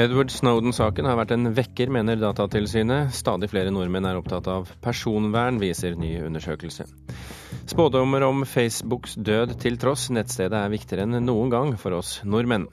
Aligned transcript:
Edward 0.00 0.30
Snowden-saken 0.32 1.04
har 1.04 1.18
vært 1.18 1.34
en 1.34 1.50
vekker, 1.52 1.90
mener 1.92 2.16
Datatilsynet. 2.16 3.10
Stadig 3.12 3.50
flere 3.52 3.72
nordmenn 3.74 4.06
er 4.08 4.16
opptatt 4.16 4.46
av 4.48 4.70
personvern, 4.80 5.58
viser 5.60 5.98
ny 6.00 6.14
undersøkelse. 6.24 6.86
Spådommer 7.68 8.24
om 8.24 8.46
Facebooks 8.48 9.18
død 9.20 9.58
til 9.60 9.76
tross, 9.82 10.06
nettstedet 10.08 10.56
er 10.56 10.72
viktigere 10.72 11.04
enn 11.04 11.20
noen 11.26 11.52
gang 11.52 11.74
for 11.76 11.98
oss 11.98 12.14
nordmenn. 12.24 12.70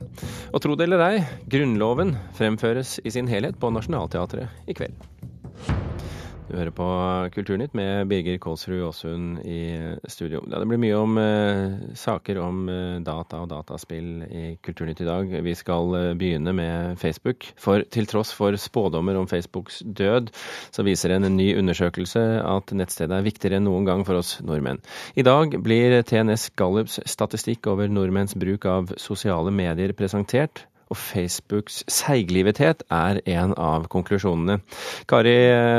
Og 0.54 0.64
tro 0.64 0.78
det 0.80 0.88
eller 0.88 1.04
ei, 1.04 1.26
Grunnloven 1.52 2.16
fremføres 2.38 3.02
i 3.04 3.12
sin 3.12 3.28
helhet 3.28 3.60
på 3.60 3.76
Nationaltheatret 3.76 4.64
i 4.72 4.78
kveld. 4.78 4.96
Du 6.48 6.56
hører 6.56 6.72
på 6.72 6.86
Kulturnytt 7.36 7.74
med 7.76 8.08
Birger 8.08 8.38
Kålsrud 8.40 8.80
Aasund 8.88 9.42
i 9.44 9.60
studio. 10.08 10.40
Ja, 10.48 10.62
det 10.62 10.68
blir 10.70 10.80
mye 10.80 10.96
om 10.96 11.18
eh, 11.20 11.74
saker 12.00 12.40
om 12.40 12.62
eh, 12.72 13.00
data 13.04 13.42
og 13.44 13.50
dataspill 13.52 14.24
i 14.24 14.44
Kulturnytt 14.64 15.02
i 15.04 15.08
dag. 15.10 15.34
Vi 15.44 15.56
skal 15.60 15.98
eh, 16.00 16.14
begynne 16.16 16.54
med 16.56 16.96
Facebook. 17.02 17.50
For 17.60 17.84
til 17.92 18.08
tross 18.08 18.32
for 18.38 18.56
spådommer 18.56 19.20
om 19.20 19.28
Facebooks 19.28 19.82
død, 19.84 20.32
så 20.72 20.88
viser 20.88 21.18
en 21.18 21.28
ny 21.36 21.50
undersøkelse 21.60 22.24
at 22.40 22.72
nettstedet 22.72 23.20
er 23.20 23.28
viktigere 23.28 23.60
enn 23.60 23.68
noen 23.68 23.90
gang 23.90 24.08
for 24.08 24.22
oss 24.22 24.38
nordmenn. 24.40 24.80
I 25.20 25.28
dag 25.28 25.60
blir 25.68 26.00
TNS 26.08 26.54
Gallups 26.56 27.02
statistikk 27.12 27.68
over 27.68 27.92
nordmenns 27.92 28.40
bruk 28.40 28.72
av 28.72 28.96
sosiale 28.96 29.52
medier 29.52 29.92
presentert 30.00 30.64
og 30.88 31.00
Facebooks 31.00 31.82
seiglivethet 31.92 32.86
er 32.94 33.22
en 33.26 33.54
av 33.60 33.90
konklusjonene. 33.92 34.60
Kari 35.10 35.36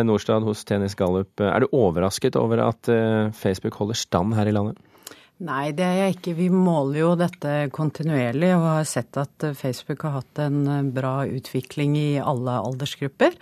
Nordstad 0.06 0.46
hos 0.46 0.64
Tennis 0.68 0.96
Gallup, 0.98 1.40
er 1.40 1.64
du 1.64 1.72
overrasket 1.72 2.38
over 2.40 2.64
at 2.66 2.92
eh, 2.92 3.32
Facebook 3.36 3.78
holder 3.80 3.98
stand 3.98 4.36
her 4.38 4.50
i 4.50 4.54
landet? 4.54 4.78
Nei, 5.38 5.70
det 5.70 5.84
er 5.86 5.98
jeg 6.00 6.16
ikke. 6.16 6.32
Vi 6.34 6.48
måler 6.50 6.98
jo 6.98 7.10
dette 7.18 7.68
kontinuerlig 7.70 8.50
og 8.56 8.64
har 8.66 8.88
sett 8.90 9.14
at 9.20 9.44
Facebook 9.54 10.02
har 10.02 10.16
hatt 10.16 10.40
en 10.42 10.88
bra 10.94 11.20
utvikling 11.30 11.94
i 11.94 12.08
alle 12.18 12.56
aldersgrupper. 12.58 13.38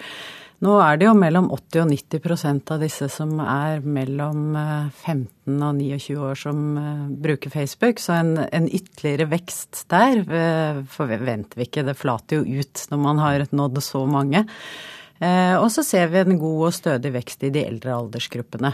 Nå 0.64 0.72
er 0.80 0.96
det 0.96 1.04
jo 1.04 1.12
mellom 1.16 1.50
80 1.52 1.82
og 1.82 1.90
90% 1.90 2.70
av 2.72 2.80
disse 2.80 3.08
som 3.12 3.34
er 3.44 3.82
mellom 3.84 4.56
15 4.56 5.26
eh, 5.52 5.64
og 5.66 5.82
29 5.82 6.16
år 6.30 6.40
som 6.40 6.62
eh, 6.80 7.02
bruker 7.26 7.52
Facebook, 7.52 8.00
så 8.00 8.16
en, 8.22 8.32
en 8.40 8.68
ytterligere 8.70 9.28
vekst 9.34 9.84
der 9.92 10.22
eh, 10.24 10.80
forventer 10.88 11.60
vi 11.60 11.68
ikke. 11.68 11.84
Det 11.84 11.98
flater 12.00 12.40
jo 12.40 12.62
ut 12.62 12.86
når 12.88 13.02
man 13.04 13.20
har 13.20 13.44
nådd 13.52 13.82
så 13.84 14.06
mange. 14.08 14.46
Og 15.16 15.70
så 15.72 15.80
ser 15.80 16.10
vi 16.12 16.18
en 16.20 16.36
god 16.36 16.66
og 16.66 16.74
stødig 16.76 17.08
vekst 17.14 17.46
i 17.46 17.48
de 17.48 17.62
eldre 17.64 17.94
aldersgruppene. 17.94 18.68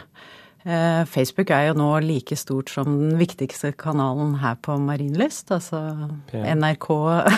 Facebook 1.07 1.53
er 1.55 1.69
jo 1.69 1.77
nå 1.79 1.87
like 2.03 2.35
stort 2.39 2.73
som 2.75 2.89
den 2.99 3.15
viktigste 3.21 3.71
kanalen 3.79 4.33
her 4.43 4.57
på 4.59 4.75
Marienlyst, 4.83 5.55
altså 5.55 5.85
NRK, 6.35 6.89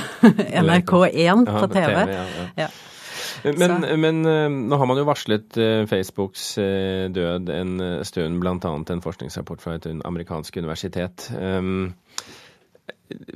NRK1 0.64 1.44
på 1.50 1.68
TV. 1.74 2.00
Ja. 2.56 2.70
Men, 3.44 3.84
men, 4.00 4.22
eh, 4.28 4.46
nå 4.48 4.78
har 4.80 4.88
man 4.90 5.00
jo 5.00 5.08
varslet 5.08 5.58
eh, 5.60 5.82
Facebooks 5.90 6.54
eh, 6.62 7.06
død 7.12 7.50
en 7.54 7.74
stund, 8.06 8.40
bl.a. 8.42 8.56
en 8.60 9.04
forskningsrapport 9.04 9.62
fra 9.64 9.76
et 9.78 9.90
amerikansk 10.04 10.58
universitet. 10.62 11.28
Ehm, 11.38 11.92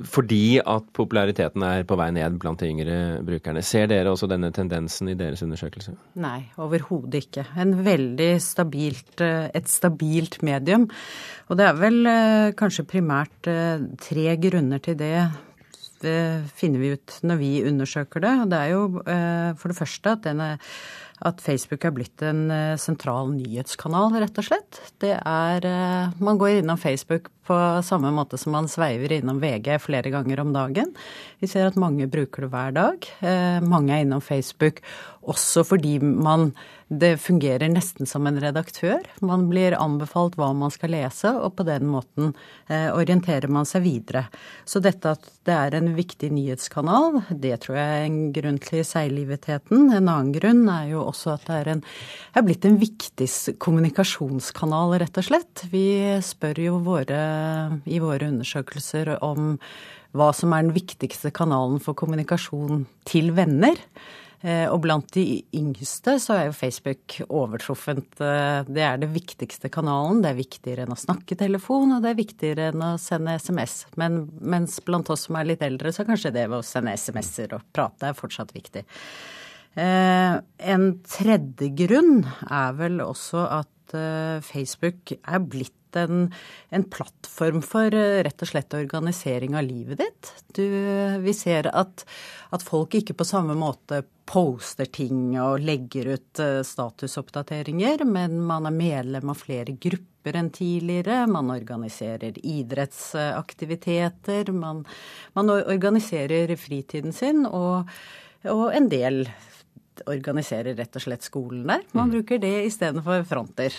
fordi 0.03 0.59
at 0.59 0.87
populariteten 0.97 1.63
er 1.63 1.85
på 1.87 1.95
vei 1.99 2.09
ned 2.11 2.39
blant 2.41 2.59
de 2.59 2.69
yngre 2.71 2.95
brukerne. 3.25 3.61
Ser 3.63 3.87
dere 3.91 4.11
også 4.11 4.27
denne 4.27 4.49
tendensen 4.53 5.11
i 5.11 5.17
deres 5.17 5.43
undersøkelse? 5.45 5.93
Nei, 6.19 6.39
overhodet 6.59 7.21
ikke. 7.27 7.45
En 7.61 7.75
veldig 7.85 8.31
stabilt, 8.43 9.21
et 9.21 9.69
stabilt 9.69 10.41
medium. 10.43 10.89
Og 11.47 11.61
det 11.61 11.69
er 11.69 11.77
vel 11.79 12.09
kanskje 12.59 12.87
primært 12.89 13.51
tre 14.01 14.35
grunner 14.41 14.83
til 14.83 14.97
det 14.99 15.13
finner 16.55 16.81
vi 16.81 16.93
ut 16.95 17.19
når 17.25 17.39
vi 17.41 17.51
undersøker 17.67 18.23
det. 18.23 18.33
Det 18.51 18.59
er 18.59 18.73
jo 18.73 19.03
eh, 19.03 19.51
for 19.59 19.71
det 19.71 19.77
første 19.79 20.13
at, 20.15 20.23
denne, 20.25 20.49
at 21.25 21.43
Facebook 21.43 21.85
er 21.85 21.93
blitt 21.95 22.23
en 22.25 22.45
eh, 22.53 22.77
sentral 22.79 23.33
nyhetskanal, 23.33 24.15
rett 24.21 24.39
og 24.41 24.47
slett. 24.47 24.79
Det 25.01 25.15
er 25.17 25.67
eh, 25.67 26.15
Man 26.23 26.39
går 26.41 26.59
innom 26.59 26.79
Facebook 26.79 27.29
på 27.49 27.59
samme 27.83 28.11
måte 28.13 28.37
som 28.37 28.53
man 28.53 28.69
sveiver 28.69 29.15
innom 29.15 29.41
VG 29.41 29.71
flere 29.81 30.11
ganger 30.13 30.43
om 30.43 30.53
dagen. 30.53 30.93
Vi 31.41 31.49
ser 31.49 31.69
at 31.69 31.79
mange 31.81 32.07
bruker 32.11 32.45
det 32.45 32.51
hver 32.53 32.75
dag. 32.75 33.07
Mange 33.65 33.95
er 33.95 34.03
innom 34.03 34.21
Facebook 34.21 34.83
også 35.25 35.63
fordi 35.65 35.97
man 35.99 36.51
det 36.89 37.19
fungerer 37.21 37.69
nesten 37.69 38.07
som 38.09 38.25
en 38.27 38.39
redaktør. 38.41 39.03
Man 39.21 39.45
blir 39.51 39.75
anbefalt 39.77 40.33
hva 40.39 40.49
man 40.57 40.71
skal 40.73 40.95
lese, 40.95 41.29
og 41.37 41.53
på 41.59 41.65
den 41.67 41.85
måten 41.85 42.31
eh, 42.65 42.89
orienterer 42.89 43.51
man 43.51 43.67
seg 43.69 43.83
videre. 43.85 44.23
Så 44.65 44.81
dette 44.81 45.13
at 45.13 45.27
det 45.45 45.53
er 45.53 45.77
en 45.77 45.91
viktig 45.97 46.31
nyhetskanal, 46.33 47.21
det 47.29 47.59
tror 47.61 47.77
jeg 47.77 47.99
er 47.99 48.07
en 48.07 48.17
grunn 48.33 48.57
til 48.63 48.81
seiglivetheten. 48.87 49.91
En 49.93 50.09
annen 50.09 50.33
grunn 50.33 50.63
er 50.73 50.89
jo 50.95 51.03
også 51.05 51.35
at 51.35 51.45
det 51.45 51.59
er, 51.59 51.71
en, 51.75 51.83
er 52.33 52.47
blitt 52.47 52.65
en 52.65 52.79
viktig 52.81 53.29
kommunikasjonskanal, 53.61 54.97
rett 55.03 55.21
og 55.21 55.27
slett. 55.29 55.67
Vi 55.69 55.85
spør 56.25 56.63
jo 56.63 56.79
våre, 56.89 57.21
i 57.85 58.01
våre 58.01 58.31
undersøkelser 58.33 59.19
om 59.21 59.53
hva 60.17 60.31
som 60.33 60.57
er 60.57 60.65
den 60.65 60.73
viktigste 60.73 61.29
kanalen 61.29 61.77
for 61.83 61.93
kommunikasjon 61.93 62.87
til 63.05 63.29
venner. 63.37 63.77
Eh, 64.39 64.65
og 64.71 64.79
blant 64.85 65.09
de 65.11 65.41
yngste 65.55 66.13
så 66.23 66.37
er 66.37 66.45
jo 66.47 66.55
Facebook 66.55 67.17
overtruffent. 67.27 68.21
Eh, 68.23 68.61
det 68.71 68.85
er 68.87 69.01
det 69.01 69.09
viktigste 69.11 69.71
kanalen. 69.73 70.21
Det 70.23 70.31
er 70.31 70.37
viktigere 70.37 70.85
enn 70.85 70.95
å 70.95 70.99
snakke 70.99 71.35
telefon, 71.39 71.91
og 71.95 72.05
det 72.05 72.13
er 72.13 72.21
viktigere 72.21 72.69
enn 72.71 72.85
å 72.85 72.93
sende 73.01 73.35
SMS. 73.35 73.81
Men 73.99 74.21
mens 74.39 74.79
blant 74.85 75.11
oss 75.11 75.27
som 75.27 75.39
er 75.39 75.49
litt 75.51 75.65
eldre, 75.65 75.91
så 75.95 76.07
kanskje 76.07 76.31
det 76.37 76.47
ved 76.47 76.61
å 76.61 76.65
sende 76.65 76.95
SMS-er 76.95 77.57
og 77.57 77.67
prate 77.75 78.11
er 78.11 78.17
fortsatt 78.17 78.55
viktig. 78.55 78.85
Eh, 79.79 80.37
en 80.73 80.87
tredje 81.07 81.73
grunn 81.83 82.23
er 82.47 82.79
vel 82.79 83.03
også 83.03 83.43
at 83.59 83.75
Facebook 84.45 85.15
er 85.17 85.39
blitt 85.41 85.78
en, 85.97 86.27
en, 86.69 86.83
plattform 86.83 87.63
for 87.65 87.95
rett 87.95 88.45
og 88.45 88.51
slett 88.51 88.75
organisering 88.77 89.57
av 89.57 89.65
livet 89.65 90.03
ditt. 90.03 90.31
Du, 90.53 90.67
vi 91.23 91.33
ser 91.33 91.71
at, 91.73 92.05
at 92.53 92.65
folk 92.65 92.99
ikke 92.99 93.17
på 93.17 93.27
samme 93.27 93.57
måte 93.57 94.03
poster 94.29 94.85
ting 94.85 95.33
og 95.41 95.63
legger 95.65 96.13
ut 96.13 96.39
eh, 96.43 96.59
statusoppdateringer, 96.65 98.03
men 98.05 98.41
man 98.45 98.65
er 98.69 98.75
medlem 98.75 99.29
av 99.31 99.35
flere 99.41 99.71
grupper 99.73 100.35
enn 100.37 100.49
tidligere. 100.53 101.27
Man 101.31 101.49
organiserer 101.53 102.33
idrettsaktiviteter. 102.37 104.51
Man, 104.53 104.85
man 105.33 105.49
organiserer 105.55 106.55
fritiden 106.61 107.13
sin, 107.15 107.45
og, 107.47 107.89
og, 108.45 108.73
en 108.75 108.89
del 108.91 109.29
organiserer 110.09 110.77
rett 110.77 110.95
og 110.95 111.03
slett 111.03 111.25
skolen 111.25 111.65
der. 111.67 111.83
Man 111.91 112.09
mm. 112.09 112.13
bruker 112.15 112.41
det 112.41 112.53
istedenfor 112.67 113.25
fronter. 113.27 113.75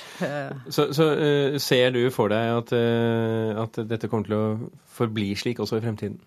Så, 0.68 0.90
så 0.96 1.06
uh, 1.16 1.58
ser 1.62 1.94
du 1.96 2.02
for 2.14 2.32
deg 2.32 2.50
at, 2.58 2.74
uh, 2.74 3.62
at 3.64 3.80
dette 3.88 4.10
kommer 4.10 4.28
til 4.28 4.36
å 4.36 4.44
forbli 4.90 5.32
slik 5.38 5.62
også 5.62 5.80
i 5.80 5.84
fremtiden? 5.84 6.18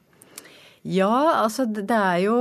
Ja, 0.84 1.44
altså 1.44 1.66
det 1.66 1.88
er 1.96 2.26
jo 2.26 2.38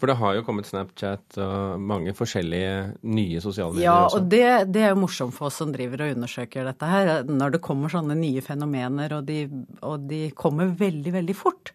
for 0.00 0.08
det 0.08 0.16
har 0.16 0.36
jo 0.38 0.44
kommet 0.46 0.64
Snapchat 0.64 1.36
og 1.44 1.80
mange 1.84 2.14
forskjellige 2.16 2.76
nye 3.12 3.40
sosiale 3.44 3.74
medier 3.74 3.84
ja, 3.84 3.96
også. 4.06 4.16
Ja, 4.16 4.22
og 4.22 4.30
det, 4.32 4.44
det, 4.72 4.84
er 4.86 4.94
jo 4.94 5.02
morsomt 5.02 5.36
for 5.36 5.50
oss 5.50 5.58
som 5.60 5.74
driver 5.74 6.06
og 6.06 6.14
undersøker 6.14 6.64
dette 6.70 6.88
her. 6.88 7.10
Når 7.28 7.56
det 7.56 7.60
kommer 7.66 7.92
sånne 7.92 8.16
nye 8.16 8.40
fenomener, 8.44 9.12
og 9.18 9.28
de, 9.28 9.42
og 9.84 10.06
de 10.08 10.22
kommer 10.32 10.72
veldig, 10.80 11.12
veldig 11.18 11.36
fort. 11.36 11.74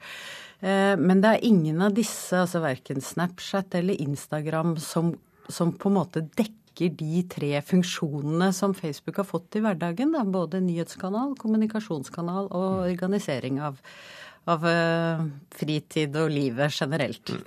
Eh, 0.59 0.95
men 0.97 1.21
det 1.23 1.31
er 1.31 1.47
ingen 1.47 1.81
av 1.83 1.95
disse, 1.95 2.37
altså 2.39 2.61
verken 2.63 3.03
Snapchat 3.03 3.75
eller 3.79 3.99
Instagram, 4.01 4.75
som, 4.81 5.13
som 5.49 5.73
på 5.75 5.91
en 5.91 5.97
måte 5.99 6.25
dekker 6.37 6.91
de 6.99 7.23
tre 7.31 7.53
funksjonene 7.63 8.51
som 8.55 8.75
Facebook 8.75 9.21
har 9.21 9.27
fått 9.27 9.59
i 9.59 9.63
hverdagen. 9.63 10.11
Da. 10.15 10.25
Både 10.27 10.63
nyhetskanal, 10.63 11.35
kommunikasjonskanal 11.39 12.49
og 12.49 12.81
organisering 12.87 13.61
av, 13.63 13.79
av 14.51 14.67
uh, 14.67 15.23
fritid 15.55 16.17
og 16.19 16.33
livet 16.35 16.75
generelt. 16.75 17.31
Mm. 17.31 17.45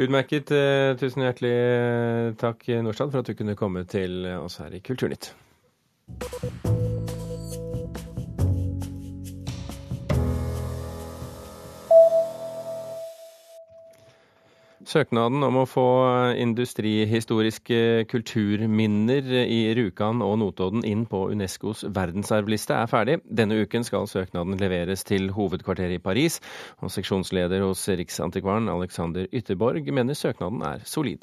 Utmerket. 0.00 0.54
Eh, 0.54 0.94
tusen 0.96 1.26
hjertelig 1.26 1.52
eh, 1.52 2.30
takk, 2.40 2.64
Nordstad, 2.86 3.10
for 3.10 3.20
at 3.20 3.28
du 3.28 3.36
kunne 3.36 3.58
komme 3.58 3.82
til 3.90 4.22
oss 4.38 4.60
her 4.62 4.78
i 4.78 4.80
Kulturnytt. 4.80 5.34
Søknaden 14.90 15.44
om 15.46 15.54
å 15.60 15.68
få 15.70 15.86
industrihistoriske 16.42 18.08
kulturminner 18.10 19.28
i 19.44 19.60
Rjukan 19.78 20.18
og 20.26 20.40
Notodden 20.40 20.82
inn 20.88 21.04
på 21.06 21.28
Unescos 21.30 21.84
verdensarvliste 21.94 22.74
er 22.74 22.90
ferdig. 22.90 23.20
Denne 23.22 23.60
uken 23.62 23.86
skal 23.86 24.08
søknaden 24.10 24.58
leveres 24.58 25.06
til 25.06 25.30
hovedkvarteret 25.36 26.00
i 26.00 26.02
Paris, 26.02 26.40
og 26.82 26.90
seksjonsleder 26.90 27.62
hos 27.68 27.84
Riksantikvaren 27.86 28.66
Alexander 28.72 29.30
Ytterborg 29.30 29.86
mener 29.94 30.18
søknaden 30.18 30.64
er 30.66 30.82
solid. 30.82 31.22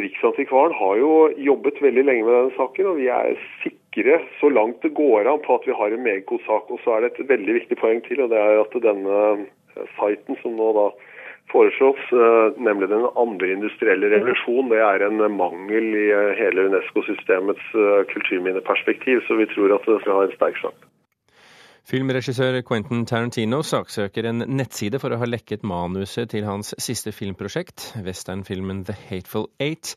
Riksantikvaren 0.00 0.72
har 0.80 0.96
jo 1.02 1.14
jobbet 1.36 1.84
veldig 1.84 2.08
lenge 2.08 2.24
med 2.24 2.38
denne 2.38 2.56
saken, 2.56 2.94
og 2.94 3.00
vi 3.02 3.12
er 3.12 3.36
sikre 3.60 4.22
så 4.40 4.48
langt 4.48 4.80
det 4.86 4.96
går 4.96 5.28
an 5.28 5.44
på 5.44 5.58
at 5.60 5.68
vi 5.68 5.76
har 5.76 5.92
en 5.92 6.06
meget 6.06 6.24
god 6.32 6.40
sak. 6.48 6.72
Og 6.72 6.80
så 6.80 6.96
er 6.96 7.04
det 7.04 7.12
et 7.12 7.28
veldig 7.28 7.60
viktig 7.60 7.76
poeng 7.82 8.00
til, 8.08 8.24
og 8.24 8.32
det 8.32 8.40
er 8.40 8.62
at 8.64 8.84
denne 8.88 9.26
siten 9.98 10.40
som 10.40 10.56
nå 10.56 10.72
da 10.80 10.94
foreslås, 11.52 12.00
nemlig 12.56 12.88
den 12.90 13.04
andre 13.16 13.52
industrielle 13.52 14.10
revolusjon. 14.14 14.72
Det 14.72 14.80
er 14.82 15.04
en 15.06 15.20
mangel 15.36 15.92
i 16.00 16.08
hele 16.40 16.66
Unesco-systemets 16.70 17.70
kulturminneperspektiv, 18.14 19.22
så 19.28 19.38
vi 19.38 19.46
tror 19.52 19.76
at 19.76 19.86
det 19.86 20.00
skal 20.02 20.18
ha 20.18 20.26
en 20.26 20.36
sterk 20.38 20.60
sak. 20.62 20.90
Filmregissør 21.84 22.62
Quentin 22.64 23.02
Tarantino 23.04 23.58
saksøker 23.60 24.24
en 24.30 24.40
nettside 24.56 24.96
for 25.02 25.12
å 25.12 25.18
ha 25.20 25.26
lekket 25.28 25.66
manuset 25.68 26.30
til 26.32 26.46
hans 26.48 26.70
siste 26.80 27.12
filmprosjekt, 27.12 27.90
westernfilmen 28.06 28.86
The 28.88 28.96
Hateful 29.10 29.50
Eight. 29.60 29.90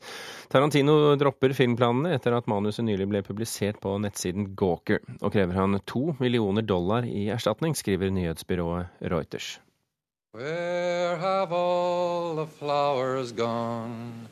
Tarantino 0.52 1.14
dropper 1.16 1.54
filmplanene 1.56 2.12
etter 2.18 2.36
at 2.36 2.50
manuset 2.52 2.84
nylig 2.84 3.06
ble 3.08 3.22
publisert 3.24 3.80
på 3.80 3.94
nettsiden 4.04 4.50
Gawker, 4.52 5.00
og 5.22 5.32
krever 5.32 5.56
han 5.56 5.80
to 5.88 6.12
millioner 6.20 6.68
dollar 6.68 7.08
i 7.08 7.30
erstatning, 7.32 7.72
skriver 7.72 8.12
nyhetsbyrået 8.12 9.08
Reuters. 9.08 9.54
Where 10.32 11.16
have 11.16 11.52
all 11.52 12.36
the 12.36 12.46
flowers 12.46 13.32
gone? 13.32 14.28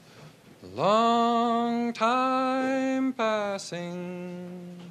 Long 0.75 1.94
time 1.94 3.14
passing 3.14 4.85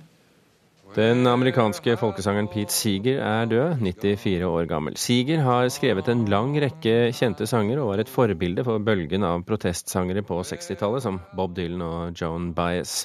den 0.95 1.27
amerikanske 1.27 1.97
folkesangeren 1.99 2.47
Pete 2.47 2.71
Seeger 2.71 3.17
er 3.19 3.49
død, 3.51 3.81
94 3.83 4.45
år 4.47 4.67
gammel. 4.69 4.95
Seeger 4.95 5.41
har 5.43 5.67
skrevet 5.73 6.07
en 6.07 6.21
lang 6.31 6.53
rekke 6.63 7.11
kjente 7.15 7.43
sanger 7.51 7.81
og 7.83 7.89
var 7.89 8.03
et 8.03 8.11
forbilde 8.11 8.63
for 8.63 8.79
bølgen 8.79 9.25
av 9.27 9.43
protestsangere 9.47 10.23
på 10.23 10.37
60-tallet, 10.47 11.03
som 11.03 11.19
Bob 11.35 11.55
Dylan 11.57 11.83
og 11.83 12.21
Joan 12.21 12.53
Baez. 12.55 13.01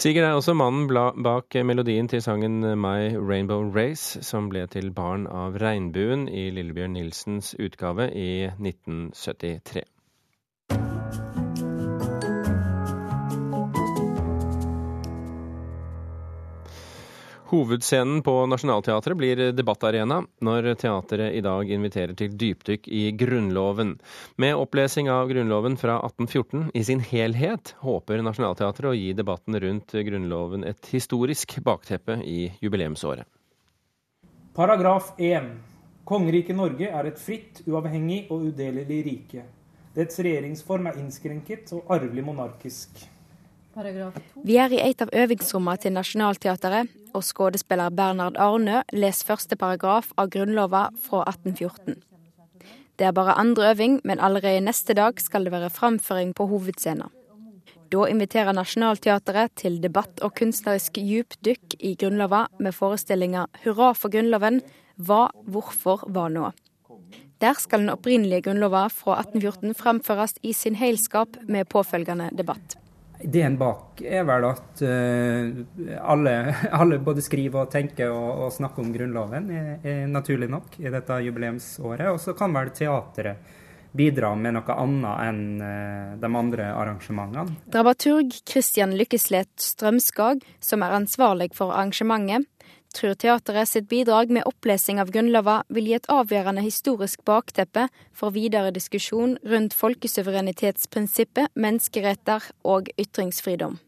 Seeger 0.00 0.24
er 0.24 0.38
også 0.38 0.56
mannen 0.56 0.88
bak 1.24 1.58
melodien 1.60 2.08
til 2.08 2.24
sangen 2.24 2.62
My 2.80 3.12
Rainbow 3.16 3.68
Race, 3.74 4.22
som 4.24 4.48
ble 4.48 4.64
til 4.72 4.88
Barn 4.96 5.28
av 5.28 5.60
regnbuen 5.60 6.30
i 6.32 6.48
Lillebjørn 6.56 6.96
Nilsens 6.96 7.52
utgave 7.60 8.08
i 8.16 8.46
1973. 8.56 9.84
Hovedscenen 17.46 18.22
på 18.22 18.46
Nationaltheatret 18.46 19.16
blir 19.16 19.40
debattarena 19.54 20.16
når 20.42 20.72
teatret 20.80 21.36
i 21.38 21.42
dag 21.44 21.68
inviterer 21.70 22.16
til 22.18 22.32
dypdykk 22.34 22.88
i 22.90 23.04
Grunnloven. 23.14 23.92
Med 24.42 24.58
opplesing 24.58 25.06
av 25.14 25.30
Grunnloven 25.30 25.78
fra 25.78 26.00
1814 26.00 26.72
i 26.74 26.82
sin 26.88 27.04
helhet 27.06 27.76
håper 27.86 28.24
Nationaltheatret 28.26 28.90
å 28.90 28.96
gi 28.98 29.12
debatten 29.14 29.60
rundt 29.62 29.94
Grunnloven 29.94 30.66
et 30.66 30.90
historisk 30.90 31.60
bakteppe 31.62 32.18
i 32.26 32.50
jubileumsåret. 32.58 33.30
Paragraf 34.58 35.14
1. 35.22 35.52
Kongeriket 36.06 36.58
Norge 36.58 36.90
er 36.90 37.12
et 37.12 37.22
fritt, 37.22 37.62
uavhengig 37.70 38.24
og 38.26 38.50
udelelig 38.50 39.02
rike. 39.06 39.46
Dets 39.94 40.18
regjeringsform 40.18 40.90
er 40.90 40.98
innskrenket 40.98 41.70
og 41.78 41.94
arvelig 41.94 42.26
monarkisk. 42.26 43.06
Vi 43.76 44.56
er 44.56 44.72
i 44.72 44.78
et 44.80 45.02
av 45.04 45.10
øvingsrommene 45.12 45.80
til 45.80 45.92
Nationaltheatret, 45.92 46.88
og 47.16 47.24
skuespiller 47.24 47.90
Bernhard 47.90 48.36
Arnø 48.36 48.82
leser 48.92 49.32
første 49.32 49.56
paragraf 49.56 50.12
av 50.20 50.30
Grunnlova 50.34 50.90
fra 51.00 51.24
1814. 51.30 51.96
Det 52.96 53.04
er 53.04 53.12
bare 53.16 53.36
andre 53.40 53.70
øving, 53.72 54.00
men 54.04 54.20
allerede 54.20 54.64
neste 54.64 54.94
dag 54.96 55.20
skal 55.20 55.44
det 55.44 55.52
være 55.52 55.70
framføring 55.70 56.34
på 56.36 56.46
hovedscenen. 56.48 57.12
Da 57.92 58.06
inviterer 58.10 58.52
Nationaltheatret 58.52 59.52
til 59.60 59.76
debatt 59.82 60.20
og 60.26 60.34
kunstnerisk 60.34 60.98
djupdykk 60.98 61.76
i 61.78 61.94
Grunnlova 61.94 62.46
med 62.58 62.74
forestillinga 62.74 63.46
'Hurra 63.62 63.92
for 63.94 64.10
Grunnloven', 64.10 64.60
hva, 64.96 65.28
hvorfor, 65.46 66.08
hva 66.10 66.28
nå? 66.28 66.50
Der 67.40 67.52
skal 67.52 67.80
den 67.80 67.92
opprinnelige 67.92 68.42
Grunnlova 68.42 68.88
fra 68.88 69.20
1814 69.20 69.74
framføres 69.74 70.34
i 70.42 70.52
sin 70.52 70.74
heilskap 70.74 71.28
med 71.48 71.68
påfølgende 71.68 72.30
debatt. 72.38 72.76
Ideen 73.24 73.56
bak 73.56 74.02
er 74.04 74.26
vel 74.28 74.44
at 74.50 74.82
uh, 74.84 75.60
alle, 76.04 76.32
alle, 76.80 76.98
både 77.02 77.24
skriver 77.24 77.64
og 77.64 77.70
tenker 77.72 78.12
og, 78.12 78.46
og 78.46 78.54
snakker 78.54 78.84
om 78.84 78.90
Grunnloven, 78.94 79.50
er, 79.50 79.70
er, 79.80 80.02
naturlig 80.10 80.50
nok 80.52 80.76
i 80.82 80.90
dette 80.92 81.20
jubileumsåret. 81.24 82.10
Og 82.12 82.20
så 82.22 82.36
kan 82.36 82.52
vel 82.56 82.72
teatret 82.76 83.54
bidra 83.96 84.34
med 84.36 84.58
noe 84.58 84.74
annet 84.76 85.22
enn 85.24 85.44
uh, 85.62 86.16
de 86.20 86.32
andre 86.42 86.68
arrangementene. 86.74 87.56
Dramaturg 87.72 88.36
Christian 88.44 88.92
Lykkeslet 88.98 89.54
Strømskag, 89.62 90.44
som 90.60 90.84
er 90.84 90.98
ansvarlig 90.98 91.54
for 91.56 91.72
arrangementet, 91.72 92.50
tror 92.96 93.14
teateret 93.20 93.68
sitt 93.68 93.88
bidrag 93.90 94.30
med 94.32 94.46
opplesing 94.48 95.00
av 95.02 95.10
Grunnlova 95.12 95.60
vil 95.68 95.90
gi 95.90 95.96
et 95.98 96.08
avgjørende 96.12 96.64
historisk 96.64 97.22
bakteppe 97.28 97.86
for 98.16 98.34
videre 98.34 98.72
diskusjon 98.74 99.36
rundt 99.44 99.76
folkesuverenitetsprinsippet, 99.76 101.52
menneskeretter 101.54 102.48
og 102.64 102.90
ytringsfridom. 102.96 103.78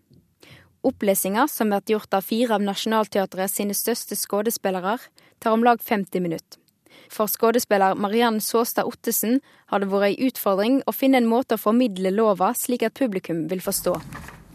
Opplesinga, 0.87 1.49
som 1.49 1.73
blir 1.73 1.97
gjort 1.97 2.15
av 2.15 2.25
fire 2.29 2.55
av 2.55 2.65
Nationaltheatret 2.65 3.51
sine 3.51 3.75
største 3.75 4.17
skuespillere, 4.17 4.99
tar 5.41 5.57
om 5.57 5.65
lag 5.67 5.83
50 5.83 6.23
minutter. 6.23 6.61
For 7.09 7.31
skuespiller 7.31 7.95
Mariann 7.95 8.41
Såstad 8.41 8.89
Ottesen 8.89 9.41
har 9.73 9.81
det 9.81 9.89
vært 9.91 10.11
ei 10.11 10.29
utfordring 10.29 10.83
å 10.87 10.93
finne 10.93 11.23
en 11.23 11.31
måte 11.31 11.57
å 11.57 11.63
formidle 11.63 12.13
lova 12.13 12.53
slik 12.57 12.85
at 12.85 12.97
publikum 12.99 13.47
vil 13.49 13.65
forstå. 13.65 13.97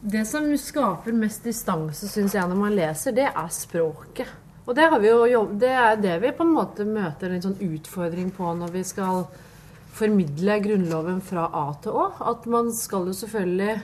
Det 0.04 0.26
som 0.28 0.50
skaper 0.60 1.16
mest 1.16 1.46
distanse, 1.48 2.10
syns 2.12 2.34
jeg, 2.36 2.48
når 2.50 2.60
man 2.60 2.74
leser, 2.76 3.16
det 3.16 3.30
er 3.30 3.52
språket. 3.56 4.43
Og 4.64 4.76
det, 4.78 4.86
jo, 5.32 5.42
det, 5.60 5.72
er 5.76 5.98
det 6.00 6.20
vi 6.24 6.32
på 6.36 6.46
en 6.46 6.54
måte 6.56 6.86
møter 6.88 7.34
en 7.34 7.44
sånn 7.44 7.60
utfordring 7.66 8.30
på 8.36 8.54
når 8.56 8.72
vi 8.78 8.84
skal 8.88 9.26
formidle 9.94 10.56
Grunnloven 10.64 11.20
fra 11.26 11.50
A 11.52 11.66
til 11.84 11.98
Å. 12.00 12.06
At 12.32 12.48
man 12.50 12.72
skal 12.76 13.10
jo 13.12 13.16
selvfølgelig 13.18 13.76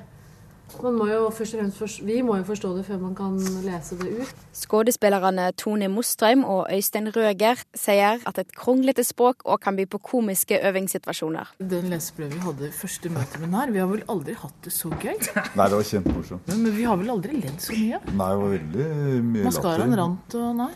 man 0.84 0.98
må 1.00 1.08
jo 1.10 1.30
først 1.34 1.56
og 1.56 1.62
fremst 1.62 2.02
Vi 2.06 2.20
må 2.26 2.38
jo 2.40 2.46
forstå 2.48 2.72
det 2.78 2.86
før 2.88 3.00
man 3.02 3.16
kan 3.18 3.38
lese 3.66 3.98
det 4.00 4.12
ut. 4.22 4.34
Skuespillerne 4.56 5.50
Tone 5.58 5.90
Mostrøm 5.92 6.44
og 6.44 6.68
Øystein 6.74 7.10
Røger 7.16 7.64
sier 7.76 8.24
at 8.30 8.42
et 8.42 8.54
kronglete 8.56 9.04
språk 9.08 9.44
òg 9.46 9.62
kan 9.64 9.80
by 9.80 9.88
på 9.90 10.02
komiske 10.12 10.60
øvingssituasjoner. 10.70 11.56
Den 11.60 11.90
leseprøven 11.94 12.36
vi 12.38 12.44
hadde 12.46 12.72
første 12.76 13.14
møte 13.14 13.42
med 13.42 13.48
den 13.48 13.58
her, 13.60 13.72
vi 13.72 13.84
har 13.84 13.90
vel 13.92 14.04
aldri 14.10 14.38
hatt 14.40 14.60
det 14.66 14.74
så 14.76 14.92
gøy? 14.94 15.16
Nei, 15.16 15.66
det 15.66 15.80
var 15.80 15.88
kjempemorsomt. 15.92 16.48
Men, 16.52 16.64
men, 16.66 16.76
vi 16.78 16.88
har 16.90 17.00
vel 17.02 17.14
aldri 17.16 17.40
ledd 17.40 17.64
så 17.64 17.76
mye? 17.76 18.02
Nei, 18.10 18.30
det 18.30 18.44
var 18.44 18.54
veldig 18.56 18.90
mye 18.90 19.44
latter. 19.44 19.50
Maskaraen 19.50 19.98
rant 20.00 20.38
og 20.40 20.52
nei. 20.60 20.72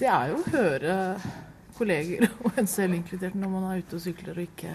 Det 0.00 0.08
er 0.08 0.32
jo 0.32 0.40
å 0.40 0.46
høre 0.54 0.96
kolleger, 1.80 2.30
og 2.44 2.60
en 2.60 2.70
selv 2.70 2.96
inkludert, 2.98 3.36
når 3.38 3.52
man 3.52 3.68
er 3.70 3.84
ute 3.84 3.98
og 3.98 4.04
sykler 4.04 4.36
og 4.36 4.48
ikke 4.48 4.74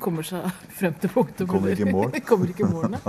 kommer 0.00 0.22
seg 0.26 0.46
frem 0.74 0.94
til 1.00 1.10
punktet. 1.12 1.48
Kommer 1.48 1.74
ikke 1.74 1.88
i 1.88 1.92
mål. 1.92 2.14
kommer 2.28 2.52
ikke 2.52 2.66
i 2.66 2.70
mål, 2.70 2.96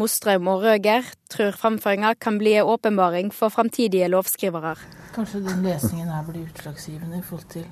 Mostrøm 0.00 0.48
og 0.50 0.64
Røger 0.64 1.06
tror 1.30 1.54
framføringa 1.54 2.14
kan 2.18 2.38
bli 2.40 2.56
en 2.58 2.70
åpenbaring 2.72 3.30
for 3.34 3.52
framtidige 3.54 4.08
lovskrivere. 4.10 4.74
Kanskje 5.14 5.44
den 5.44 5.62
lesningen 5.62 6.10
her 6.10 6.24
blir 6.26 6.48
utslagsgivende 6.48 7.20
i 7.20 7.22
forhold 7.22 7.46
til 7.52 7.66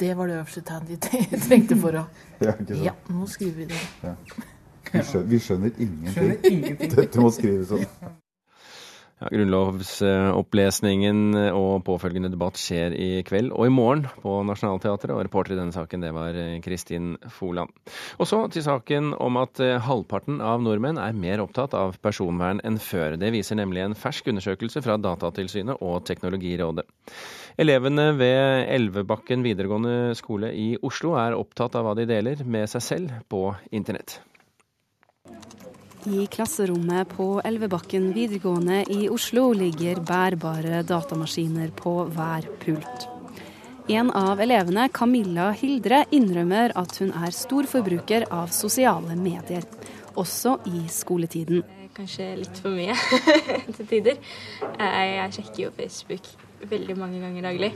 Det 0.00 0.16
var 0.16 0.26
det 0.26 0.34
øverste 0.40 0.60
tegnet 0.60 1.06
de 1.12 1.38
trengte 1.38 1.76
for 1.84 2.00
å 2.00 2.04
Ja, 2.42 2.56
ja 2.88 2.94
nå 3.08 3.26
skriver 3.30 3.62
vi 3.62 3.70
det. 3.70 3.80
Ja. 4.02 4.16
Vi, 4.94 5.02
skjønner, 5.02 5.28
vi 5.28 5.38
skjønner 5.38 5.70
ingenting. 5.78 6.14
Skjønner 6.14 6.50
ingenting. 6.50 6.96
Dette 6.96 7.22
må 7.22 7.30
skrives 7.34 7.70
sånn. 7.70 7.86
Ja, 9.22 9.28
grunnlovsopplesningen 9.30 11.36
og 11.54 11.84
påfølgende 11.86 12.32
debatt 12.32 12.58
skjer 12.58 12.90
i 12.98 13.22
kveld 13.22 13.52
og 13.54 13.68
i 13.68 13.70
morgen 13.70 14.08
på 14.18 14.42
Nationaltheatret. 14.48 15.12
Og 15.14 15.22
reporter 15.22 15.54
i 15.54 15.58
denne 15.60 15.74
saken 15.74 16.02
det 16.02 16.10
var 16.16 16.34
eh, 16.34 16.58
Kristin 16.64 17.14
Foland. 17.36 17.70
Og 18.18 18.26
så 18.26 18.40
til 18.50 18.64
saken 18.66 19.12
om 19.14 19.38
at 19.38 19.62
eh, 19.62 19.78
halvparten 19.86 20.42
av 20.42 20.58
nordmenn 20.66 20.98
er 20.98 21.14
mer 21.14 21.38
opptatt 21.44 21.76
av 21.78 21.94
personvern 22.02 22.58
enn 22.66 22.80
før. 22.82 23.14
Det 23.20 23.30
viser 23.36 23.54
nemlig 23.60 23.84
en 23.84 23.94
fersk 23.94 24.32
undersøkelse 24.34 24.82
fra 24.82 24.98
Datatilsynet 24.98 25.78
og 25.78 26.02
Teknologirådet. 26.10 26.82
Elevene 27.62 28.18
ved 28.18 28.66
Elvebakken 28.74 29.46
videregående 29.46 30.18
skole 30.18 30.50
i 30.58 30.72
Oslo 30.82 31.14
er 31.22 31.38
opptatt 31.38 31.78
av 31.78 31.86
hva 31.86 31.94
de 31.94 32.10
deler 32.10 32.42
med 32.42 32.66
seg 32.74 32.82
selv 32.82 33.14
på 33.30 33.46
internett. 33.70 34.18
I 36.04 36.26
klasserommet 36.26 37.08
på 37.16 37.40
Elvebakken 37.44 38.10
videregående 38.12 38.82
i 38.92 39.06
Oslo 39.08 39.46
ligger 39.56 40.02
bærbare 40.04 40.82
datamaskiner 40.84 41.70
på 41.78 41.94
hver 42.12 42.44
pult. 42.60 43.06
En 43.88 44.10
av 44.12 44.42
elevene, 44.44 44.84
Camilla 44.92 45.48
Hildre, 45.56 46.02
innrømmer 46.12 46.74
at 46.76 46.98
hun 47.00 47.14
er 47.16 47.32
stor 47.32 47.64
forbruker 47.70 48.26
av 48.28 48.52
sosiale 48.52 49.16
medier, 49.16 49.64
også 50.20 50.58
i 50.68 50.84
skoletiden. 50.92 51.64
Kanskje 51.96 52.28
litt 52.42 52.60
for 52.60 52.76
mye 52.76 52.92
til 53.78 53.88
tider. 53.88 54.20
Jeg 54.76 55.36
sjekker 55.38 55.62
jo 55.66 55.74
Facebook 55.78 56.28
veldig 56.68 56.98
mange 57.00 57.24
ganger 57.24 57.48
daglig. 57.48 57.72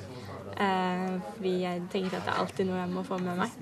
Eh, 0.57 1.19
fordi 1.35 1.55
jeg 1.63 1.83
tenker 1.93 2.19
at 2.19 2.27
det 2.27 2.33
er 2.33 2.41
alltid 2.43 2.69
noe 2.69 2.81
jeg 2.81 2.91
må 2.95 3.05
få 3.07 3.21
med 3.23 3.39
meg. 3.39 3.55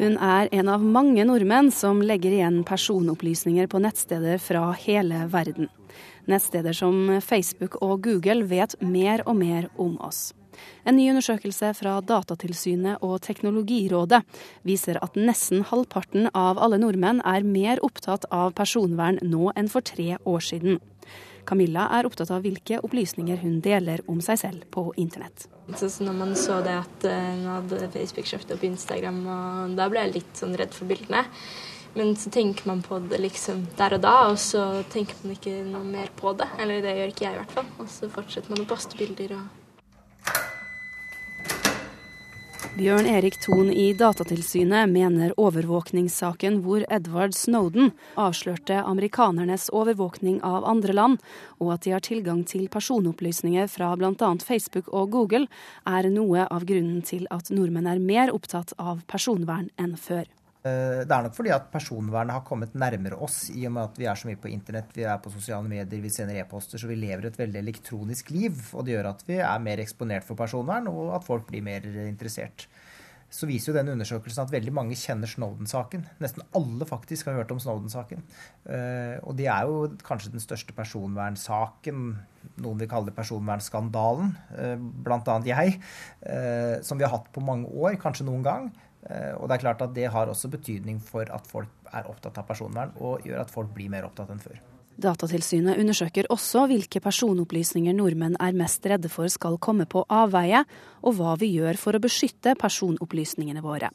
Hun 0.00 0.16
er 0.16 0.50
en 0.56 0.72
av 0.72 0.82
mange 0.96 1.26
nordmenn 1.28 1.70
som 1.74 2.00
legger 2.02 2.34
igjen 2.38 2.62
personopplysninger 2.68 3.68
på 3.70 3.82
nettsteder 3.84 4.40
fra 4.42 4.70
hele 4.86 5.26
verden. 5.30 5.70
Nettsteder 6.30 6.76
som 6.76 7.20
Facebook 7.24 7.78
og 7.82 8.02
Google 8.06 8.46
vet 8.50 8.76
mer 8.80 9.24
og 9.26 9.38
mer 9.40 9.70
om 9.80 9.96
oss. 10.04 10.30
En 10.84 10.96
ny 10.96 11.06
undersøkelse 11.12 11.72
fra 11.78 11.98
Datatilsynet 12.04 13.04
og 13.06 13.20
Teknologirådet 13.24 14.22
viser 14.66 14.98
at 15.04 15.16
nesten 15.18 15.64
halvparten 15.70 16.28
av 16.34 16.60
alle 16.60 16.80
nordmenn 16.82 17.22
er 17.24 17.46
mer 17.46 17.82
opptatt 17.86 18.26
av 18.34 18.54
personvern 18.58 19.20
nå 19.22 19.52
enn 19.56 19.70
for 19.72 19.84
tre 19.86 20.16
år 20.24 20.44
siden. 20.44 20.80
Camilla 21.50 21.88
er 21.96 22.06
opptatt 22.06 22.30
av 22.30 22.44
hvilke 22.46 22.78
opplysninger 22.86 23.40
hun 23.42 23.56
deler 23.64 24.04
om 24.10 24.20
seg 24.22 24.38
selv 24.38 24.68
på 24.70 24.84
internett. 25.02 25.48
Så 25.74 25.90
når 26.04 26.14
man 26.14 26.36
så 26.38 26.60
det 26.62 26.76
at 26.78 27.06
eh, 27.10 27.32
hun 27.34 27.48
hadde 27.50 27.88
Facebook 27.90 28.30
kjøpt 28.30 28.54
opp 28.54 28.62
Instagram, 28.68 29.18
og 29.26 29.74
da 29.78 29.88
ble 29.90 30.04
jeg 30.04 30.14
litt 30.20 30.38
sånn 30.38 30.54
redd 30.58 30.74
for 30.76 30.90
bildene. 30.90 31.24
Men 31.98 32.14
så 32.14 32.30
tenker 32.30 32.68
man 32.70 32.84
på 32.86 33.00
det 33.10 33.18
liksom 33.18 33.64
der 33.78 33.96
og 33.96 34.04
da, 34.04 34.14
og 34.30 34.38
så 34.38 34.84
tenker 34.92 35.18
man 35.24 35.34
ikke 35.34 35.56
noe 35.66 35.82
mer 35.82 36.12
på 36.14 36.36
det. 36.38 36.46
Eller 36.62 36.84
det 36.84 36.94
gjør 37.00 37.14
ikke 37.14 37.26
jeg 37.26 37.34
i 37.34 37.40
hvert 37.40 37.56
fall. 37.56 37.72
Og 37.82 37.90
så 37.90 38.10
fortsetter 38.14 38.54
man 38.54 38.62
å 38.62 38.68
poste 38.70 38.98
bilder 39.00 39.34
og 39.40 39.59
Bjørn 42.78 43.06
Erik 43.10 43.34
Thon 43.42 43.72
i 43.74 43.88
Datatilsynet 43.98 44.92
mener 44.92 45.32
overvåkningssaken 45.40 46.60
hvor 46.62 46.84
Edward 46.86 47.34
Snowden 47.34 47.90
avslørte 48.14 48.78
amerikanernes 48.86 49.66
overvåkning 49.74 50.38
av 50.46 50.64
andre 50.70 50.94
land, 50.94 51.18
og 51.58 51.74
at 51.74 51.84
de 51.84 51.96
har 51.96 52.06
tilgang 52.06 52.44
til 52.46 52.68
personopplysninger 52.70 53.66
fra 53.72 53.90
bl.a. 53.98 54.32
Facebook 54.46 54.86
og 54.94 55.10
Google, 55.16 55.48
er 55.82 56.10
noe 56.14 56.46
av 56.46 56.68
grunnen 56.68 57.02
til 57.02 57.26
at 57.34 57.50
nordmenn 57.50 57.90
er 57.90 57.98
mer 57.98 58.30
opptatt 58.30 58.76
av 58.78 59.02
personvern 59.10 59.72
enn 59.74 59.98
før. 59.98 60.30
Eh, 60.60 61.06
det 61.08 61.14
er 61.14 61.24
nok 61.24 61.36
fordi 61.36 61.52
at 61.54 61.70
personvernet 61.72 62.36
har 62.36 62.44
kommet 62.44 62.74
nærmere 62.76 63.16
oss 63.24 63.46
i 63.54 63.64
og 63.64 63.72
med 63.78 63.86
at 63.86 64.00
vi 64.00 64.08
er 64.10 64.18
så 64.20 64.28
mye 64.28 64.40
på 64.40 64.50
internett, 64.52 64.92
vi 64.92 65.06
er 65.08 65.22
på 65.22 65.32
sosiale 65.32 65.64
medier, 65.64 66.02
vi 66.04 66.12
sender 66.12 66.36
e-poster, 66.42 66.80
så 66.80 66.90
vi 66.90 66.98
lever 67.00 67.30
et 67.30 67.40
veldig 67.40 67.62
elektronisk 67.62 68.32
liv. 68.34 68.60
Og 68.74 68.84
det 68.84 68.96
gjør 68.96 69.12
at 69.14 69.24
vi 69.28 69.40
er 69.40 69.64
mer 69.64 69.80
eksponert 69.80 70.26
for 70.28 70.36
personvern, 70.36 70.90
og 70.92 71.14
at 71.16 71.24
folk 71.24 71.48
blir 71.48 71.64
mer 71.64 71.86
interessert. 72.04 72.68
Så 73.30 73.46
viser 73.46 73.70
jo 73.70 73.76
denne 73.76 73.94
undersøkelsen 73.94 74.42
at 74.42 74.52
veldig 74.52 74.72
mange 74.74 74.96
kjenner 74.98 75.30
Snowden-saken. 75.30 76.02
Nesten 76.20 76.42
alle 76.58 76.88
faktisk 76.88 77.30
har 77.30 77.38
hørt 77.38 77.52
om 77.54 77.60
Snowden-saken. 77.62 78.24
Eh, 78.66 79.16
og 79.22 79.38
det 79.38 79.46
er 79.48 79.70
jo 79.70 79.86
kanskje 80.04 80.34
den 80.34 80.42
største 80.44 80.74
personvernsaken, 80.76 82.04
noen 82.60 82.82
vil 82.82 82.90
kalle 82.90 83.08
det 83.08 83.16
personvernskandalen, 83.16 84.34
eh, 84.58 84.76
bl.a. 84.76 85.40
jeg, 85.46 85.80
som 86.84 87.00
vi 87.00 87.06
har 87.06 87.14
hatt 87.14 87.32
på 87.32 87.44
mange 87.44 87.70
år, 87.70 87.96
kanskje 88.02 88.28
noen 88.28 88.44
gang. 88.44 88.72
Eh, 89.08 89.32
og 89.36 89.48
det 89.48 89.56
er 89.56 89.64
klart 89.64 89.86
at 89.86 89.94
det 89.96 90.10
har 90.12 90.28
også 90.28 90.50
betydning 90.52 91.00
for 91.00 91.28
at 91.32 91.46
folk 91.48 91.92
er 91.92 92.10
opptatt 92.10 92.36
av 92.38 92.48
personvern, 92.48 92.92
og 93.00 93.24
gjør 93.26 93.44
at 93.44 93.52
folk 93.52 93.72
blir 93.74 93.90
mer 93.92 94.08
opptatt 94.08 94.32
enn 94.32 94.42
før. 94.42 94.60
Datatilsynet 95.00 95.78
undersøker 95.80 96.26
også 96.28 96.66
hvilke 96.68 97.00
personopplysninger 97.00 97.94
nordmenn 97.96 98.36
er 98.42 98.56
mest 98.56 98.84
redde 98.90 99.08
for 99.08 99.30
skal 99.32 99.56
komme 99.62 99.86
på 99.88 100.02
avveie, 100.12 100.60
og 101.00 101.16
hva 101.16 101.36
vi 101.40 101.54
gjør 101.54 101.78
for 101.80 101.96
å 101.96 102.02
beskytte 102.02 102.52
personopplysningene 102.60 103.64
våre. 103.64 103.88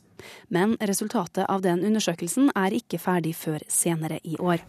Men 0.50 0.74
resultatet 0.82 1.46
av 1.46 1.62
den 1.62 1.86
undersøkelsen 1.86 2.50
er 2.58 2.74
ikke 2.74 3.02
ferdig 3.02 3.36
før 3.38 3.62
senere 3.70 4.18
i 4.24 4.40
år. 4.42 4.66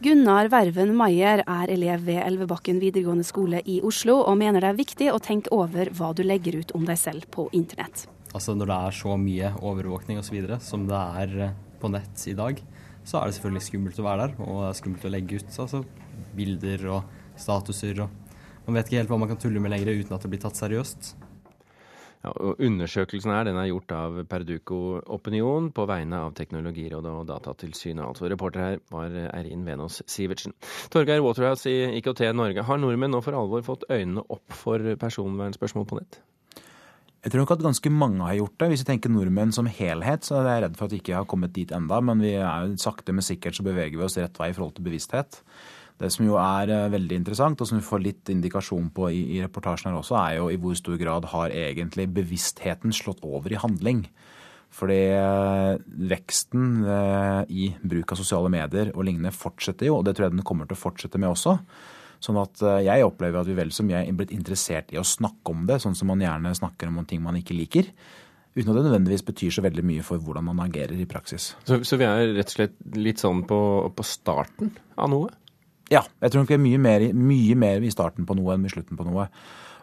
Gunnar 0.00 0.48
Verven 0.48 0.94
Maier 0.96 1.42
er 1.42 1.72
elev 1.74 2.04
ved 2.06 2.22
Elvebakken 2.22 2.78
videregående 2.80 3.26
skole 3.26 3.60
i 3.66 3.80
Oslo, 3.84 4.20
og 4.22 4.38
mener 4.38 4.62
det 4.62 4.70
er 4.70 4.78
viktig 4.78 5.08
å 5.12 5.18
tenke 5.18 5.52
over 5.52 5.90
hva 5.98 6.14
du 6.14 6.22
legger 6.24 6.62
ut 6.62 6.72
om 6.78 6.86
deg 6.88 7.00
selv 7.00 7.26
på 7.34 7.50
internett. 7.52 8.06
Altså 8.36 8.54
Når 8.54 8.68
det 8.68 8.76
er 8.76 8.96
så 8.98 9.16
mye 9.16 9.52
overvåkning 9.64 10.18
osv. 10.20 10.42
som 10.60 10.86
det 10.88 10.98
er 11.22 11.38
eh, 11.46 11.56
på 11.80 11.88
nett 11.92 12.26
i 12.28 12.36
dag, 12.36 12.60
så 13.04 13.20
er 13.20 13.28
det 13.28 13.38
selvfølgelig 13.38 13.64
skummelt 13.64 14.00
å 14.02 14.04
være 14.04 14.26
der. 14.26 14.34
Og 14.44 14.58
det 14.60 14.68
er 14.68 14.80
skummelt 14.82 15.06
å 15.08 15.14
legge 15.14 15.38
ut 15.40 15.62
altså, 15.64 15.84
bilder 16.36 16.84
og 16.92 17.16
statuser. 17.40 18.02
og 18.04 18.66
Man 18.66 18.76
vet 18.76 18.90
ikke 18.90 19.00
helt 19.00 19.14
hva 19.14 19.22
man 19.22 19.32
kan 19.32 19.40
tulle 19.40 19.62
med 19.62 19.72
lenger 19.72 19.94
uten 19.96 20.14
at 20.16 20.26
det 20.26 20.32
blir 20.34 20.42
tatt 20.44 20.60
seriøst. 20.60 21.14
Ja, 22.18 22.32
og 22.34 22.58
Undersøkelsen 22.66 23.30
her 23.30 23.46
den 23.46 23.56
er 23.60 23.68
gjort 23.70 23.92
av 23.94 24.16
Perduco 24.28 24.98
Opinion 25.14 25.70
på 25.72 25.84
vegne 25.86 26.18
av 26.26 26.32
Teknologirådet 26.36 27.12
og 27.14 27.28
Datatilsynet. 27.30 28.02
Altså 28.04 28.28
Reporter 28.28 28.64
her 28.64 28.80
var 28.90 29.14
Eirin 29.30 29.62
Venås 29.64 30.00
Sivertsen. 30.10 30.56
Torgeir 30.90 31.22
Waterhouse 31.24 31.70
i 31.70 32.00
IKT 32.00 32.26
Norge. 32.34 32.66
Har 32.66 32.82
nordmenn 32.82 33.14
nå 33.14 33.22
for 33.24 33.38
alvor 33.38 33.62
fått 33.64 33.86
øynene 33.88 34.26
opp 34.26 34.58
for 34.64 34.82
personvernspørsmål 34.98 35.86
på 35.88 36.00
nett? 36.02 36.20
Jeg 37.24 37.32
tror 37.32 37.42
nok 37.42 37.56
at 37.56 37.64
ganske 37.64 37.90
mange 37.90 38.22
har 38.22 38.36
gjort 38.38 38.60
det. 38.62 38.68
Hvis 38.70 38.84
vi 38.84 38.90
tenker 38.92 39.10
nordmenn 39.10 39.50
som 39.54 39.66
helhet, 39.66 40.22
så 40.26 40.38
er 40.38 40.52
jeg 40.52 40.62
redd 40.64 40.76
for 40.78 40.86
at 40.86 40.94
vi 40.94 41.00
ikke 41.02 41.16
har 41.16 41.26
kommet 41.26 41.56
dit 41.56 41.72
enda, 41.74 41.98
men 42.04 42.22
vi 42.22 42.36
er 42.38 42.68
jo 42.68 42.78
sakte, 42.78 43.14
men 43.14 43.26
sikkert 43.26 43.58
så 43.58 43.66
beveger 43.66 43.98
vi 43.98 44.06
oss 44.06 44.18
rett 44.20 44.38
vei 44.38 44.52
i 44.52 44.54
forhold 44.54 44.76
til 44.76 44.86
bevissthet. 44.86 45.40
Det 45.98 46.12
som 46.14 46.28
jo 46.28 46.36
er 46.38 46.70
eh, 46.70 46.90
veldig 46.94 47.18
interessant, 47.18 47.58
og 47.58 47.66
som 47.66 47.80
vi 47.80 47.86
får 47.86 48.04
litt 48.04 48.30
indikasjon 48.30 48.92
på 48.94 49.10
i, 49.10 49.24
i 49.34 49.42
reportasjen 49.42 49.90
her 49.90 49.98
også, 49.98 50.14
er 50.20 50.38
jo 50.38 50.46
i 50.54 50.58
hvor 50.62 50.78
stor 50.78 50.94
grad 51.00 51.26
har 51.32 51.54
egentlig 51.66 52.06
bevisstheten 52.14 52.94
slått 52.94 53.24
over 53.26 53.50
i 53.50 53.58
handling. 53.58 54.04
Fordi 54.78 55.00
eh, 55.16 55.74
veksten 56.12 56.84
eh, 56.86 57.42
i 57.50 57.70
bruk 57.82 58.14
av 58.14 58.20
sosiale 58.20 58.52
medier 58.52 58.92
og 58.94 59.08
lignende 59.08 59.34
fortsetter 59.34 59.90
jo, 59.90 59.98
og 59.98 60.06
det 60.06 60.14
tror 60.14 60.28
jeg 60.28 60.36
den 60.36 60.46
kommer 60.46 60.68
til 60.68 60.78
å 60.78 60.84
fortsette 60.86 61.18
med 61.18 61.32
også. 61.32 61.58
Sånn 62.24 62.38
at 62.40 62.62
eh, 62.66 62.84
jeg 62.88 63.06
opplever 63.06 63.42
at 63.42 63.50
vi 63.50 63.56
vel 63.58 63.70
så 63.74 63.86
mye 63.86 64.02
er 64.02 64.16
blitt 64.16 64.34
interessert 64.34 64.94
i 64.94 65.00
å 65.00 65.06
snakke 65.06 65.54
om 65.54 65.66
det, 65.68 65.80
sånn 65.84 65.96
som 65.98 66.10
man 66.10 66.22
gjerne 66.24 66.54
snakker 66.58 66.90
om 66.90 67.04
ting 67.08 67.22
man 67.24 67.38
ikke 67.38 67.56
liker. 67.56 67.92
Uten 68.56 68.72
at 68.72 68.78
det 68.78 68.86
nødvendigvis 68.88 69.26
betyr 69.28 69.54
så 69.54 69.62
veldig 69.62 69.84
mye 69.86 70.04
for 70.06 70.22
hvordan 70.22 70.48
man 70.48 70.64
agerer 70.64 70.98
i 70.98 71.06
praksis. 71.06 71.52
Så, 71.68 71.78
så 71.86 71.98
vi 72.00 72.08
er 72.08 72.32
rett 72.34 72.50
og 72.50 72.56
slett 72.56 72.74
litt 72.98 73.22
sånn 73.22 73.44
på, 73.46 73.60
på 73.94 74.06
starten 74.06 74.72
av 74.98 75.12
noe? 75.12 75.30
Ja, 75.92 76.02
jeg 76.20 76.32
tror 76.32 76.42
nok 76.42 76.50
vi 76.50 76.58
er 76.58 76.64
mye 76.64 76.80
mer, 76.82 77.06
mye 77.16 77.56
mer 77.56 77.86
i 77.86 77.92
starten 77.92 78.26
på 78.28 78.36
noe 78.36 78.56
enn 78.56 78.66
i 78.66 78.72
slutten 78.72 78.98
på 78.98 79.06
noe. 79.06 79.28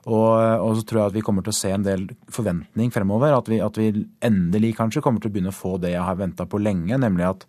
Og, 0.05 0.33
og, 0.37 0.75
så 0.77 0.83
tror 0.85 0.99
jeg 0.99 1.09
at 1.09 1.15
vi 1.15 1.23
kommer 1.25 1.45
til 1.45 1.53
å 1.55 1.57
se 1.57 1.71
en 1.73 1.85
del 1.85 2.03
forventning 2.33 2.91
fremover. 2.93 3.33
At 3.33 3.49
vi, 3.49 3.57
at 3.63 3.79
vi 3.79 3.89
endelig 4.25 4.75
kanskje 4.77 5.01
kommer 5.05 5.23
til 5.23 5.31
å 5.31 5.37
begynne 5.37 5.53
å 5.53 5.57
få 5.57 5.77
det 5.81 5.95
jeg 5.95 6.05
har 6.05 6.19
venta 6.19 6.45
på 6.49 6.61
lenge, 6.61 6.99
nemlig 7.01 7.25
at 7.31 7.47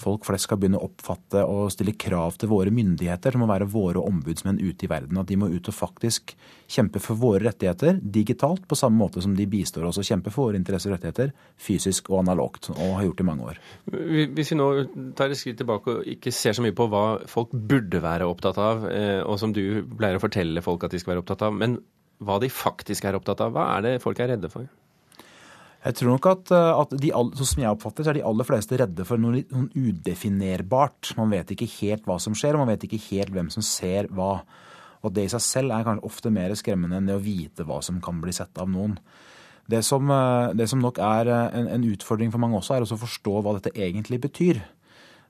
folk 0.00 0.26
flest 0.26 0.48
skal 0.48 0.58
begynne 0.60 0.80
å 0.80 0.88
oppfatte 0.88 1.42
og 1.46 1.70
stille 1.74 1.94
krav 2.00 2.38
til 2.40 2.50
våre 2.50 2.72
myndigheter, 2.74 3.34
som 3.34 3.44
må 3.44 3.48
være 3.50 3.68
våre 3.70 4.02
ombudsmenn 4.02 4.60
ute 4.60 4.86
i 4.86 4.90
verden. 4.90 5.20
At 5.20 5.28
de 5.30 5.38
må 5.40 5.50
ut 5.52 5.70
og 5.70 5.76
faktisk 5.76 6.34
kjempe 6.70 7.02
for 7.02 7.20
våre 7.20 7.42
rettigheter 7.48 8.00
digitalt, 8.00 8.66
på 8.70 8.78
samme 8.78 9.00
måte 9.00 9.22
som 9.24 9.36
de 9.36 9.46
bistår 9.50 9.86
oss 9.88 10.00
å 10.00 10.06
kjempe 10.06 10.32
for 10.32 10.48
våre 10.48 10.60
interesser 10.60 10.92
og 10.92 10.98
rettigheter 10.98 11.34
fysisk 11.60 12.10
og 12.12 12.22
analogt, 12.24 12.70
og 12.72 12.96
har 12.98 13.06
gjort 13.08 13.22
i 13.22 13.28
mange 13.30 13.52
år. 13.52 13.62
Hvis 14.36 14.52
vi 14.54 14.60
nå 14.60 14.68
tar 15.18 15.30
et 15.32 15.40
skritt 15.40 15.60
tilbake 15.60 15.96
og 15.96 16.10
ikke 16.16 16.34
ser 16.34 16.56
så 16.56 16.64
mye 16.64 16.76
på 16.76 16.88
hva 16.90 17.04
folk 17.30 17.54
burde 17.54 18.02
være 18.02 18.28
opptatt 18.28 18.60
av, 18.60 18.88
eh, 18.90 19.20
og 19.20 19.38
som 19.42 19.54
du 19.56 19.82
pleier 19.96 20.18
å 20.18 20.22
fortelle 20.22 20.64
folk 20.64 20.86
at 20.86 20.94
de 20.94 21.02
skal 21.02 21.14
være 21.14 21.24
opptatt 21.24 21.46
av, 21.48 21.56
men 21.56 21.80
hva 22.20 22.36
de 22.40 22.50
faktisk 22.52 23.06
er 23.08 23.16
opptatt 23.16 23.40
av, 23.44 23.54
hva 23.54 23.70
er 23.76 23.86
det 23.86 23.98
folk 24.04 24.20
er 24.20 24.34
redde 24.34 24.50
for? 24.52 24.68
Jeg 25.80 25.96
tror 25.96 26.12
nok 26.12 26.26
at, 26.28 26.50
eh, 26.52 26.78
at 26.82 26.90
de, 26.92 27.10
sånn 27.10 27.48
som 27.48 27.62
jeg 27.62 27.72
oppfatter, 27.72 28.04
så 28.04 28.12
er 28.12 28.18
de 28.18 28.26
aller 28.28 28.46
fleste 28.46 28.76
redde 28.76 29.04
for 29.08 29.20
noe, 29.20 29.40
noe 29.48 29.70
udefinerbart. 29.72 31.14
Man 31.16 31.32
vet 31.32 31.54
ikke 31.54 31.68
helt 31.78 32.04
hva 32.08 32.18
som 32.20 32.36
skjer, 32.36 32.56
og 32.56 32.66
man 32.66 32.74
vet 32.74 32.84
ikke 32.84 33.00
helt 33.08 33.32
hvem 33.32 33.48
som 33.52 33.64
ser 33.64 34.10
hva. 34.12 34.42
Og 35.00 35.14
det 35.16 35.24
i 35.24 35.32
seg 35.32 35.40
selv 35.40 35.72
er 35.72 35.86
kanskje 35.86 36.10
ofte 36.10 36.32
mer 36.34 36.52
skremmende 36.58 37.00
enn 37.00 37.08
det 37.08 37.16
å 37.16 37.24
vite 37.24 37.64
hva 37.64 37.80
som 37.84 38.02
kan 38.04 38.20
bli 38.20 38.34
sett 38.36 38.60
av 38.60 38.68
noen. 38.68 38.98
Det 39.70 39.80
som, 39.86 40.10
eh, 40.12 40.52
det 40.58 40.68
som 40.68 40.84
nok 40.84 41.00
er 41.00 41.32
eh, 41.32 41.56
en, 41.62 41.72
en, 41.78 41.88
utfordring 41.94 42.34
for 42.34 42.44
mange 42.44 42.60
også, 42.60 42.76
er 42.76 42.84
å 42.84 43.00
forstå 43.00 43.40
hva 43.40 43.56
dette 43.56 43.72
egentlig 43.72 44.20
betyr. 44.20 44.60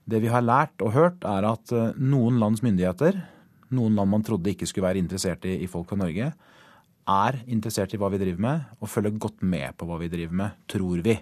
Det 0.03 0.19
vi 0.19 0.33
har 0.33 0.43
lært 0.43 0.83
og 0.83 0.91
hørt, 0.97 1.23
er 1.23 1.47
at 1.47 1.71
noen 1.95 2.41
lands 2.41 2.63
myndigheter, 2.65 3.21
noen 3.71 3.95
land 3.95 4.11
man 4.11 4.23
trodde 4.25 4.51
ikke 4.51 4.67
skulle 4.67 4.89
være 4.89 4.99
interessert 4.99 5.45
i, 5.47 5.61
i 5.63 5.69
folk 5.71 5.87
fra 5.87 6.01
Norge, 6.01 6.33
er 7.09 7.41
interessert 7.47 7.93
i 7.93 7.99
hva 7.99 8.09
vi 8.13 8.19
driver 8.21 8.41
med, 8.45 8.65
og 8.79 8.89
følger 8.89 9.17
godt 9.17 9.43
med 9.43 9.77
på 9.77 9.87
hva 9.89 9.99
vi 10.01 10.09
driver 10.11 10.37
med, 10.43 10.57
tror 10.69 11.03
vi. 11.05 11.17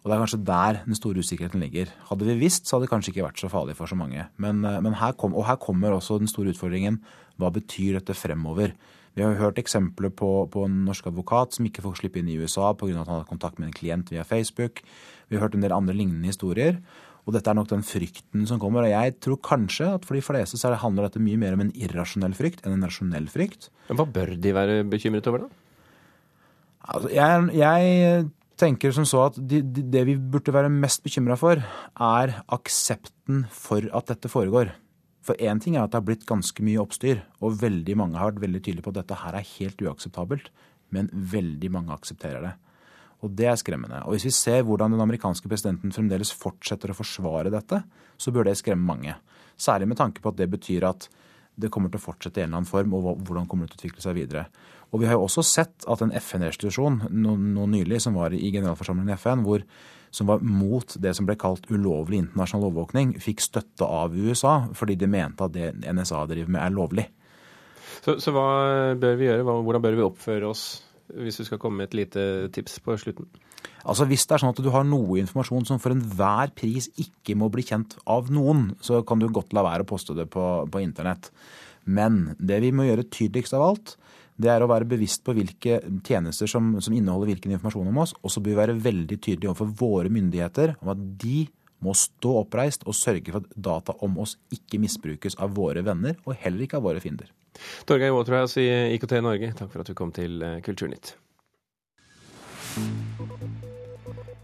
Og 0.00 0.08
Det 0.08 0.14
er 0.16 0.22
kanskje 0.22 0.44
der 0.48 0.78
den 0.86 0.96
store 0.96 1.20
usikkerheten 1.20 1.60
ligger. 1.60 1.90
Hadde 2.08 2.24
vi 2.24 2.38
visst, 2.40 2.66
så 2.66 2.76
hadde 2.76 2.86
det 2.86 2.92
kanskje 2.94 3.12
ikke 3.12 3.26
vært 3.26 3.42
så 3.42 3.50
farlig 3.52 3.76
for 3.76 3.86
så 3.86 3.98
mange. 3.98 4.24
Men, 4.38 4.64
eh, 4.64 4.80
men 4.80 4.94
her, 4.96 5.12
kom, 5.12 5.34
og 5.34 5.44
her 5.44 5.56
kommer 5.56 5.92
også 5.92 6.18
den 6.18 6.28
store 6.28 6.54
utfordringen. 6.54 7.02
Hva 7.36 7.52
betyr 7.52 7.98
dette 7.98 8.16
fremover? 8.16 8.72
Vi 9.14 9.22
har 9.22 9.34
hørt 9.34 9.58
eksempler 9.58 10.08
på, 10.14 10.48
på 10.50 10.64
en 10.64 10.84
norsk 10.86 11.06
advokat 11.10 11.52
som 11.52 11.66
ikke 11.66 11.82
får 11.82 11.98
slippe 11.98 12.20
inn 12.20 12.28
i 12.30 12.38
USA 12.38 12.72
pga. 12.72 13.00
at 13.00 13.08
han 13.08 13.20
har 13.20 13.28
kontakt 13.28 13.58
med 13.58 13.68
en 13.68 13.74
klient 13.74 14.10
via 14.10 14.22
Facebook. 14.22 14.80
Vi 15.28 15.36
har 15.36 15.42
hørt 15.48 15.54
en 15.54 15.60
del 15.60 15.72
andre 15.72 15.94
lignende 15.94 16.30
historier. 16.30 16.80
Og 17.30 17.36
dette 17.36 17.46
er 17.46 17.54
nok 17.54 17.68
den 17.70 17.84
frykten 17.86 18.42
som 18.50 18.58
kommer. 18.58 18.82
Og 18.82 18.90
jeg 18.90 19.14
tror 19.22 19.38
kanskje 19.46 19.86
at 19.94 20.06
for 20.08 20.18
de 20.18 20.24
fleste 20.26 20.58
så 20.58 20.72
handler 20.82 21.06
dette 21.06 21.22
mye 21.22 21.38
mer 21.38 21.54
om 21.54 21.62
en 21.62 21.70
irrasjonell 21.78 22.34
frykt 22.34 22.64
enn 22.64 22.74
en 22.74 22.88
rasjonell 22.88 23.28
frykt. 23.30 23.68
Men 23.86 24.00
Hva 24.00 24.06
bør 24.18 24.34
de 24.34 24.54
være 24.56 24.80
bekymret 24.90 25.30
over, 25.30 25.46
da? 25.46 25.60
Altså, 26.90 27.10
jeg, 27.14 27.50
jeg, 27.60 28.30
tenker 28.60 28.92
som 28.92 29.06
så 29.08 29.22
at 29.28 29.38
de, 29.38 29.60
de, 29.62 29.84
det 29.92 30.02
vi 30.08 30.16
burde 30.18 30.52
være 30.52 30.72
mest 30.72 31.04
bekymra 31.04 31.36
for, 31.38 31.62
er 31.62 32.32
aksepten 32.52 33.44
for 33.54 33.86
at 33.96 34.10
dette 34.10 34.28
foregår. 34.32 34.74
For 35.24 35.38
én 35.38 35.62
ting 35.62 35.76
er 35.76 35.84
at 35.84 35.94
det 35.94 36.00
har 36.00 36.08
blitt 36.08 36.26
ganske 36.28 36.64
mye 36.66 36.82
oppstyr, 36.82 37.22
og 37.44 37.60
veldig 37.62 37.94
mange 38.00 38.18
har 38.18 38.32
vært 38.32 38.42
veldig 38.42 38.64
tydelige 38.64 38.88
på 38.88 38.92
at 38.92 38.98
dette 39.04 39.20
her 39.22 39.38
er 39.38 39.48
helt 39.54 39.86
uakseptabelt. 39.86 40.50
Men 40.90 41.06
veldig 41.14 41.70
mange 41.70 41.94
aksepterer 41.94 42.42
det. 42.42 42.52
Og 43.20 43.32
det 43.36 43.48
er 43.50 43.58
skremmende. 43.60 44.02
Og 44.06 44.16
hvis 44.16 44.28
vi 44.30 44.34
ser 44.34 44.62
hvordan 44.66 44.94
den 44.94 45.02
amerikanske 45.04 45.48
presidenten 45.50 45.92
fremdeles 45.92 46.32
fortsetter 46.32 46.92
å 46.92 46.96
forsvare 46.96 47.52
dette, 47.52 47.82
så 48.20 48.32
bør 48.32 48.48
det 48.48 48.58
skremme 48.60 48.86
mange. 48.86 49.16
Særlig 49.60 49.90
med 49.90 50.00
tanke 50.00 50.22
på 50.24 50.32
at 50.32 50.38
det 50.40 50.48
betyr 50.52 50.88
at 50.88 51.08
det 51.60 51.68
kommer 51.72 51.92
til 51.92 52.00
å 52.00 52.06
fortsette 52.06 52.40
i 52.40 52.44
en 52.44 52.50
eller 52.50 52.62
annen 52.62 52.70
form, 52.70 52.94
og 52.96 53.22
hvordan 53.26 53.48
kommer 53.50 53.66
det 53.66 53.74
til 53.74 53.80
å 53.80 53.82
utvikle 53.82 54.04
seg 54.04 54.16
videre. 54.16 54.46
Og 54.90 55.02
vi 55.02 55.08
har 55.08 55.18
jo 55.18 55.26
også 55.26 55.44
sett 55.46 55.86
at 55.90 56.02
en 56.02 56.12
FN-restitusjon 56.16 57.02
nå, 57.12 57.66
nylig, 57.70 58.00
som 58.02 58.16
var 58.18 58.34
i 58.34 58.50
generalforsamlingen 58.50 59.12
i 59.12 59.18
FN, 59.20 59.44
hvor, 59.46 59.64
som 60.14 60.30
var 60.30 60.42
mot 60.42 60.96
det 60.98 61.12
som 61.16 61.28
ble 61.28 61.36
kalt 61.38 61.68
ulovlig 61.70 62.24
internasjonal 62.24 62.70
overvåkning, 62.70 63.14
fikk 63.22 63.44
støtte 63.44 63.86
av 63.86 64.16
USA 64.16 64.62
fordi 64.76 64.96
de 64.98 65.10
mente 65.10 65.46
at 65.46 65.54
det 65.54 65.72
NSA 65.84 66.24
driver 66.30 66.54
med, 66.56 66.62
er 66.64 66.74
lovlig. 66.74 67.06
Så, 68.00 68.16
så 68.22 68.32
hva 68.34 68.48
bør 68.98 69.18
vi 69.20 69.28
gjøre? 69.28 69.44
Hvordan 69.44 69.84
bør 69.84 69.98
vi 69.98 70.06
oppføre 70.06 70.50
oss, 70.50 70.64
hvis 71.16 71.40
du 71.40 71.46
skal 71.46 71.60
komme 71.62 71.80
med 71.80 71.90
et 71.90 71.96
lite 72.02 72.24
tips 72.54 72.78
på 72.84 72.96
slutten? 73.00 73.28
Altså 73.84 74.06
Hvis 74.08 74.26
det 74.28 74.36
er 74.36 74.42
sånn 74.42 74.52
at 74.52 74.60
du 74.62 74.70
har 74.72 74.84
noe 74.86 75.18
informasjon 75.20 75.66
som 75.68 75.80
for 75.80 75.94
enhver 75.94 76.52
pris 76.56 76.90
ikke 77.00 77.36
må 77.38 77.48
bli 77.52 77.64
kjent 77.66 77.96
av 78.08 78.30
noen, 78.32 78.70
så 78.84 79.00
kan 79.06 79.20
du 79.20 79.28
godt 79.32 79.54
la 79.56 79.64
være 79.66 79.86
å 79.86 79.88
poste 79.88 80.16
det 80.16 80.28
på, 80.32 80.46
på 80.70 80.82
internett. 80.84 81.30
Men 81.88 82.36
det 82.38 82.60
vi 82.64 82.72
må 82.76 82.86
gjøre 82.86 83.08
tydeligst 83.08 83.56
av 83.56 83.64
alt, 83.70 83.96
det 84.40 84.48
er 84.52 84.64
å 84.64 84.68
være 84.70 84.88
bevisst 84.88 85.24
på 85.24 85.34
hvilke 85.36 85.80
tjenester 86.06 86.48
som, 86.48 86.72
som 86.80 86.94
inneholder 86.96 87.32
hvilken 87.32 87.56
informasjon 87.56 87.90
om 87.90 88.02
oss. 88.04 88.14
Og 88.24 88.32
så 88.32 88.40
bør 88.40 88.54
vi 88.54 88.60
være 88.62 88.78
veldig 88.84 89.18
tydelige 89.18 89.52
overfor 89.52 89.74
våre 89.80 90.12
myndigheter 90.12 90.76
om 90.80 90.92
at 90.94 91.02
de 91.20 91.44
må 91.84 91.94
stå 91.96 92.36
oppreist 92.42 92.84
og 92.88 92.96
sørge 92.96 93.32
for 93.32 93.40
at 93.40 93.52
data 93.56 93.96
om 94.04 94.18
oss 94.20 94.36
ikke 94.52 94.80
misbrukes 94.82 95.38
av 95.40 95.54
våre 95.56 95.84
venner, 95.84 96.18
og 96.28 96.36
heller 96.40 96.66
ikke 96.66 96.80
av 96.80 96.88
våre 96.88 97.00
fiender. 97.00 97.30
Torgeir 97.88 98.14
Waterhouse 98.14 98.60
i 98.62 98.94
IKT 98.96 99.18
Norge, 99.24 99.52
takk 99.58 99.72
for 99.72 99.82
at 99.82 99.90
du 99.90 99.96
kom 99.98 100.12
til 100.14 100.42
eh, 100.42 100.60
Kulturnytt. 100.64 101.14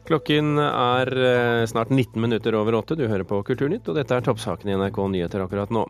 Klokken 0.07 0.59
er 0.63 1.11
eh, 1.19 1.67
snart 1.67 1.91
19 1.91 2.23
minutter 2.23 2.55
over 2.55 2.79
åtte. 2.79 2.95
Du 2.99 3.07
hører 3.07 3.27
på 3.27 3.43
Kulturnytt, 3.47 3.89
og 3.91 3.99
dette 3.99 4.15
er 4.15 4.27
toppsaken 4.27 4.71
i 4.71 4.77
NRK 4.79 5.01
Nyheter 5.11 5.43
akkurat 5.43 5.73
nå. 5.75 5.87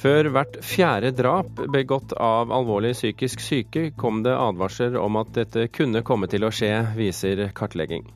Før 0.00 0.28
hvert 0.32 0.58
fjerde 0.64 1.12
drap 1.16 1.62
begått 1.72 2.14
av 2.16 2.52
alvorlig 2.54 2.94
psykisk 2.96 3.42
syke, 3.44 3.90
kom 3.96 4.22
det 4.24 4.36
advarsler 4.36 4.96
om 5.00 5.20
at 5.20 5.32
dette 5.36 5.68
kunne 5.72 6.04
komme 6.06 6.28
til 6.32 6.44
å 6.48 6.52
skje, 6.54 6.74
viser 6.96 7.48
kartlegging. 7.56 8.08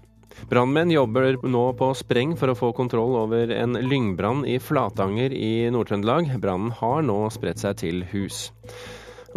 Brannmenn 0.50 0.92
jobber 0.92 1.36
nå 1.42 1.64
på 1.78 1.88
spreng 1.96 2.36
for 2.38 2.52
å 2.52 2.58
få 2.58 2.70
kontroll 2.76 3.16
over 3.22 3.50
en 3.54 3.78
lyngbrann 3.80 4.44
i 4.46 4.58
Flatanger 4.62 5.32
i 5.34 5.66
Nord-Trøndelag. 5.74 6.36
Brannen 6.42 6.74
har 6.78 7.02
nå 7.06 7.18
spredt 7.34 7.64
seg 7.64 7.80
til 7.82 8.04
hus. 8.12 8.46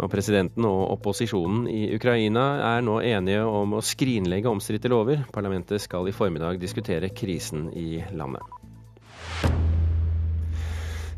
Og 0.00 0.08
presidenten 0.12 0.64
og 0.68 0.94
opposisjonen 0.94 1.66
i 1.68 1.90
Ukraina 1.96 2.46
er 2.76 2.86
nå 2.86 3.00
enige 3.04 3.44
om 3.48 3.76
å 3.76 3.84
skrinlegge 3.84 4.52
omstridte 4.52 4.92
lover. 4.92 5.26
Parlamentet 5.34 5.82
skal 5.82 6.08
i 6.08 6.16
formiddag 6.16 6.60
diskutere 6.62 7.12
krisen 7.12 7.68
i 7.76 8.00
landet. 8.16 8.59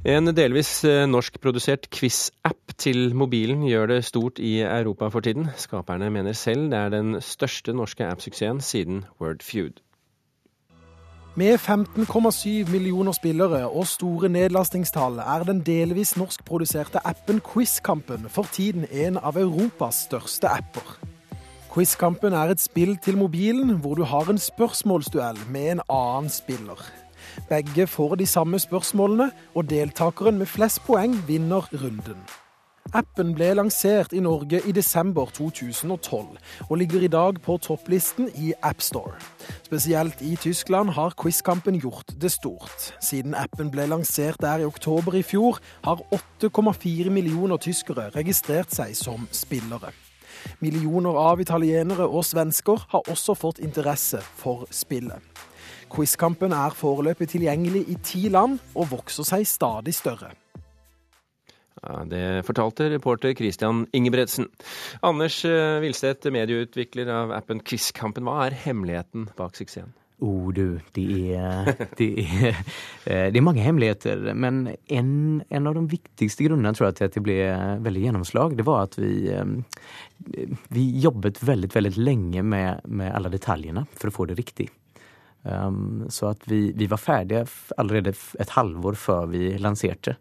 En 0.03 0.27
delvis 0.35 0.81
eh, 0.83 1.05
norskprodusert 1.07 1.85
quiz-app 1.95 2.73
til 2.75 3.13
mobilen 3.15 3.61
gjør 3.69 3.87
det 3.87 3.99
stort 4.03 4.41
i 4.43 4.57
Europa 4.67 5.07
for 5.15 5.23
tiden. 5.23 5.47
Skaperne 5.55 6.09
mener 6.11 6.35
selv 6.35 6.73
det 6.73 6.79
er 6.79 6.89
den 6.91 7.21
største 7.23 7.71
norske 7.71 8.03
app-suksessen 8.11 8.59
siden 8.61 9.05
Wordfeud. 9.21 9.79
Med 11.39 11.55
15,7 11.55 12.73
millioner 12.73 13.15
spillere 13.15 13.69
og 13.69 13.87
store 13.87 14.29
nedlastingstall 14.29 15.23
er 15.23 15.47
den 15.47 15.63
delvis 15.63 16.17
norskproduserte 16.19 16.99
appen 17.07 17.39
Quizkampen 17.39 18.27
for 18.29 18.51
tiden 18.53 18.89
en 18.91 19.17
av 19.23 19.39
Europas 19.39 20.03
største 20.09 20.51
apper. 20.51 20.99
Quizkampen 21.71 22.35
er 22.35 22.51
et 22.51 22.61
spill 22.61 22.99
til 22.99 23.17
mobilen 23.23 23.79
hvor 23.79 23.95
du 23.95 24.03
har 24.03 24.27
en 24.29 24.43
spørsmålsduell 24.51 25.39
med 25.49 25.77
en 25.77 25.87
annen 25.87 26.29
spiller. 26.29 26.83
Begge 27.49 27.87
får 27.87 28.15
de 28.15 28.27
samme 28.27 28.59
spørsmålene, 28.59 29.31
og 29.55 29.71
deltakeren 29.71 30.39
med 30.39 30.47
flest 30.47 30.83
poeng 30.87 31.19
vinner 31.29 31.69
runden. 31.73 32.23
Appen 32.91 33.31
ble 33.33 33.53
lansert 33.55 34.13
i 34.13 34.21
Norge 34.21 34.59
i 34.69 34.73
desember 34.75 35.31
2012, 35.33 36.27
og 36.69 36.77
ligger 36.77 37.05
i 37.07 37.09
dag 37.09 37.39
på 37.41 37.57
topplisten 37.63 38.29
i 38.35 38.53
AppStore. 38.63 39.15
Spesielt 39.65 40.21
i 40.21 40.35
Tyskland 40.37 40.91
har 40.99 41.15
Quizkampen 41.23 41.79
gjort 41.81 42.13
det 42.21 42.33
stort. 42.35 42.91
Siden 43.01 43.35
appen 43.39 43.71
ble 43.71 43.87
lansert 43.87 44.43
der 44.43 44.65
i 44.65 44.69
oktober 44.69 45.15
i 45.15 45.23
fjor, 45.23 45.63
har 45.85 46.03
8,4 46.13 47.11
millioner 47.11 47.57
tyskere 47.57 48.11
registrert 48.17 48.75
seg 48.75 48.97
som 48.99 49.29
spillere. 49.31 49.95
Millioner 50.61 51.17
av 51.17 51.41
italienere 51.41 52.09
og 52.09 52.27
svensker 52.27 52.83
har 52.91 53.09
også 53.09 53.39
fått 53.39 53.63
interesse 53.63 54.21
for 54.43 54.67
spillet. 54.75 55.23
Quizkampen 55.93 56.55
er 56.57 56.77
foreløpig 56.77 57.29
tilgjengelig 57.35 57.85
i 57.93 57.99
ti 58.05 58.29
land, 58.33 58.59
og 58.75 58.91
vokser 58.95 59.27
seg 59.29 59.45
stadig 59.49 59.95
større. 59.97 60.33
Ja, 61.83 62.05
det 62.07 62.45
fortalte 62.47 62.87
reporter 62.93 63.35
Christian 63.35 63.87
Ingebretsen. 63.93 64.47
Anders 65.03 65.41
eh, 65.45 65.83
medieutvikler 66.31 67.11
av 67.11 67.33
appen 67.35 67.61
Quizkampen. 67.61 68.25
Hva 68.29 68.47
er 68.47 68.61
hemmeligheten 68.69 69.33
bak 69.37 69.59
suksessen? 69.59 69.91
Oh, 70.23 70.53
du, 70.55 70.79
det 70.95 71.35
er, 71.35 71.73
det 71.99 72.09
er, 72.23 72.61
eh, 73.11 73.27
det 73.35 73.41
er 73.41 73.43
mange 73.43 73.65
hemmeligheter. 73.65 74.29
Men 74.39 74.69
en, 74.87 75.43
en, 75.51 75.67
av 75.67 75.75
de 75.75 75.83
viktigste 75.91 76.47
grunnene 76.47 76.71
tror 76.79 76.93
jeg, 76.93 77.01
til 77.01 77.09
at 77.09 77.17
det 77.17 77.25
ble 77.27 77.39
veldig 77.83 78.05
gjennomslag, 78.05 78.55
det 78.55 78.67
var 78.69 78.87
at 78.87 78.95
vi, 79.03 79.17
eh, 79.35 80.47
vi 80.71 80.87
jobbet 81.03 81.43
veldig, 81.43 81.73
veldig 81.75 81.93
lenge 81.99 82.47
med, 82.47 82.87
med 82.87 83.11
alle 83.11 83.35
detaljene 83.35 83.83
for 83.97 84.13
å 84.13 84.17
få 84.21 84.31
det 84.31 84.39
riktig. 84.39 84.71
Um, 85.43 86.05
så 86.09 86.29
at 86.31 86.45
vi, 86.47 86.69
vi 86.79 86.87
var 86.87 87.01
ferdige 87.03 87.47
allerede 87.81 88.13
et 88.15 88.53
halvår 88.55 88.99
før 88.99 89.27
vi 89.33 89.49
lanserte. 89.59 90.15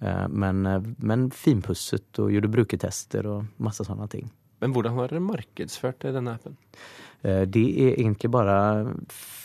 Uh, 0.00 0.26
men, 0.28 0.66
eh, 0.68 0.84
men 1.04 1.28
finpusset 1.32 2.20
og 2.20 2.30
gjorde 2.32 2.52
brukertester 2.52 3.26
og 3.28 3.48
masse 3.60 3.84
sånne 3.84 4.08
ting. 4.12 4.28
Men 4.60 4.74
hvordan 4.76 4.96
har 4.96 5.08
dere 5.08 5.24
markedsført 5.24 6.04
denne 6.12 6.36
appen? 6.36 6.56
Eh, 7.24 7.44
det 7.48 7.64
er 7.84 7.98
egentlig 7.98 8.30
bare 8.32 8.54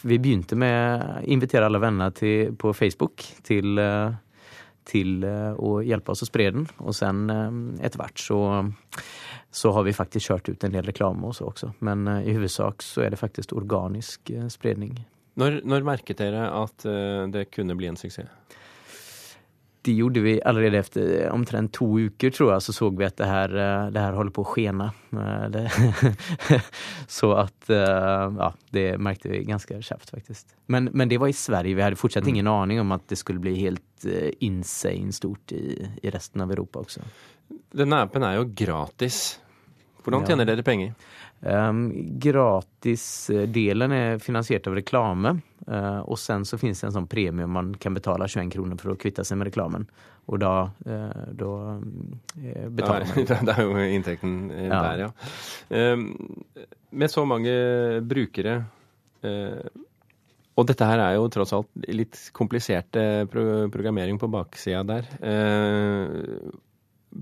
Vi 0.03 0.19
begynte 0.19 0.55
med 0.59 1.03
å 1.03 1.23
invitere 1.31 1.67
alle 1.67 1.79
venner 1.83 2.11
til, 2.15 2.51
på 2.59 2.71
Facebook 2.75 3.23
til, 3.43 3.79
til 4.85 5.25
å 5.25 5.71
hjelpe 5.83 6.11
oss 6.11 6.23
å 6.23 6.29
spre 6.29 6.51
den. 6.55 6.67
Og 6.83 6.95
sen 6.95 7.25
etter 7.79 7.99
hvert 7.99 8.21
så, 8.21 8.39
så 9.55 9.71
har 9.71 9.85
vi 9.87 9.95
faktisk 9.95 10.29
kjørt 10.31 10.49
ut 10.51 10.65
en 10.67 10.73
del 10.75 10.87
reklame 10.87 11.29
også. 11.31 11.71
Men 11.79 12.03
i 12.19 12.33
hovedsak 12.35 12.83
så 12.83 13.05
er 13.05 13.13
det 13.13 13.21
faktisk 13.21 13.55
organisk 13.55 14.33
spredning. 14.51 14.97
Når, 15.39 15.61
når 15.67 15.87
merket 15.87 16.19
dere 16.19 16.49
at 16.51 16.83
det 17.31 17.47
kunne 17.55 17.75
bli 17.79 17.87
en 17.87 17.99
suksess? 17.99 18.27
det 19.85 19.93
gjorde 19.93 20.21
vi 20.25 20.33
allerede 20.45 20.79
efter 20.79 21.29
omtrent 21.29 21.73
to 21.77 21.85
uker, 22.07 22.33
tror 22.33 22.53
jeg, 22.53 22.63
så 22.65 22.73
så 22.73 22.89
vi 22.89 23.05
at 23.05 23.17
det 23.19 23.27
her, 23.29 23.53
eh, 23.53 23.91
det 23.93 24.01
her 24.01 24.17
holder 24.17 24.33
på 24.33 24.45
å 24.45 24.49
skjene. 24.49 24.87
Eh, 25.13 26.59
så 27.17 27.31
at 27.43 27.69
eh, 27.69 28.39
Ja, 28.39 28.49
det 28.73 28.85
merket 28.97 29.29
vi 29.31 29.43
ganske 29.45 29.77
kjapt, 29.85 30.09
faktisk. 30.15 30.47
Men, 30.71 30.89
men, 30.93 31.09
det 31.11 31.19
var 31.21 31.29
i 31.29 31.37
Sverige. 31.37 31.77
Vi 31.77 31.85
hadde 31.85 32.01
fortsatt 32.01 32.27
ingen 32.27 32.47
mm. 32.47 32.53
aning 32.53 32.81
om 32.81 32.95
at 32.95 33.05
det 33.11 33.19
skulle 33.21 33.43
bli 33.43 33.55
helt 33.59 34.07
insane 34.43 35.13
stort 35.15 35.53
i, 35.55 35.77
i 36.01 36.13
resten 36.13 36.43
av 36.43 36.51
Europa 36.53 36.81
også. 36.81 37.05
Denne 37.75 38.01
appen 38.05 38.25
er 38.25 38.39
jo 38.39 38.49
gratis. 38.57 39.37
Hvordan 40.05 40.25
tjener 40.27 40.45
dere 40.45 40.63
penger? 40.65 40.93
Um, 41.41 41.87
gratisdelen 42.21 43.91
er 43.91 44.19
finansiert 44.21 44.67
av 44.69 44.75
reklame. 44.77 45.35
Uh, 45.65 46.01
og 46.05 46.19
sen 46.21 46.45
så 46.45 46.59
finnes 46.61 46.77
det 46.81 46.91
en 46.91 46.95
sånn 46.99 47.07
premie 47.09 47.47
man 47.49 47.71
kan 47.81 47.95
betale 47.97 48.27
21 48.29 48.51
kroner 48.53 48.77
for 48.81 48.93
å 48.93 48.99
kvitte 49.01 49.25
seg 49.25 49.39
med 49.41 49.49
reklamen. 49.49 49.87
Og 50.29 50.41
da, 50.41 50.53
uh, 50.85 51.23
da 51.33 51.51
uh, 51.73 52.67
betaler 52.69 53.09
man. 53.15 53.49
det 53.49 53.55
er 53.55 53.63
jo 53.65 53.87
inntekten 53.97 54.37
ja. 54.53 54.83
der, 54.91 55.07
ja. 55.07 55.09
Um, 55.93 56.07
med 56.95 57.11
så 57.11 57.25
mange 57.27 57.55
brukere 58.05 58.61
og 59.25 60.67
dette 60.69 60.85
her 60.85 61.01
er 61.01 61.15
jo 61.15 61.23
tross 61.33 61.49
alt 61.57 61.87
litt 61.89 62.19
komplisert 62.35 62.93
programmering 63.33 64.19
på 64.21 64.29
baksida 64.29 64.83
der. 64.85 65.07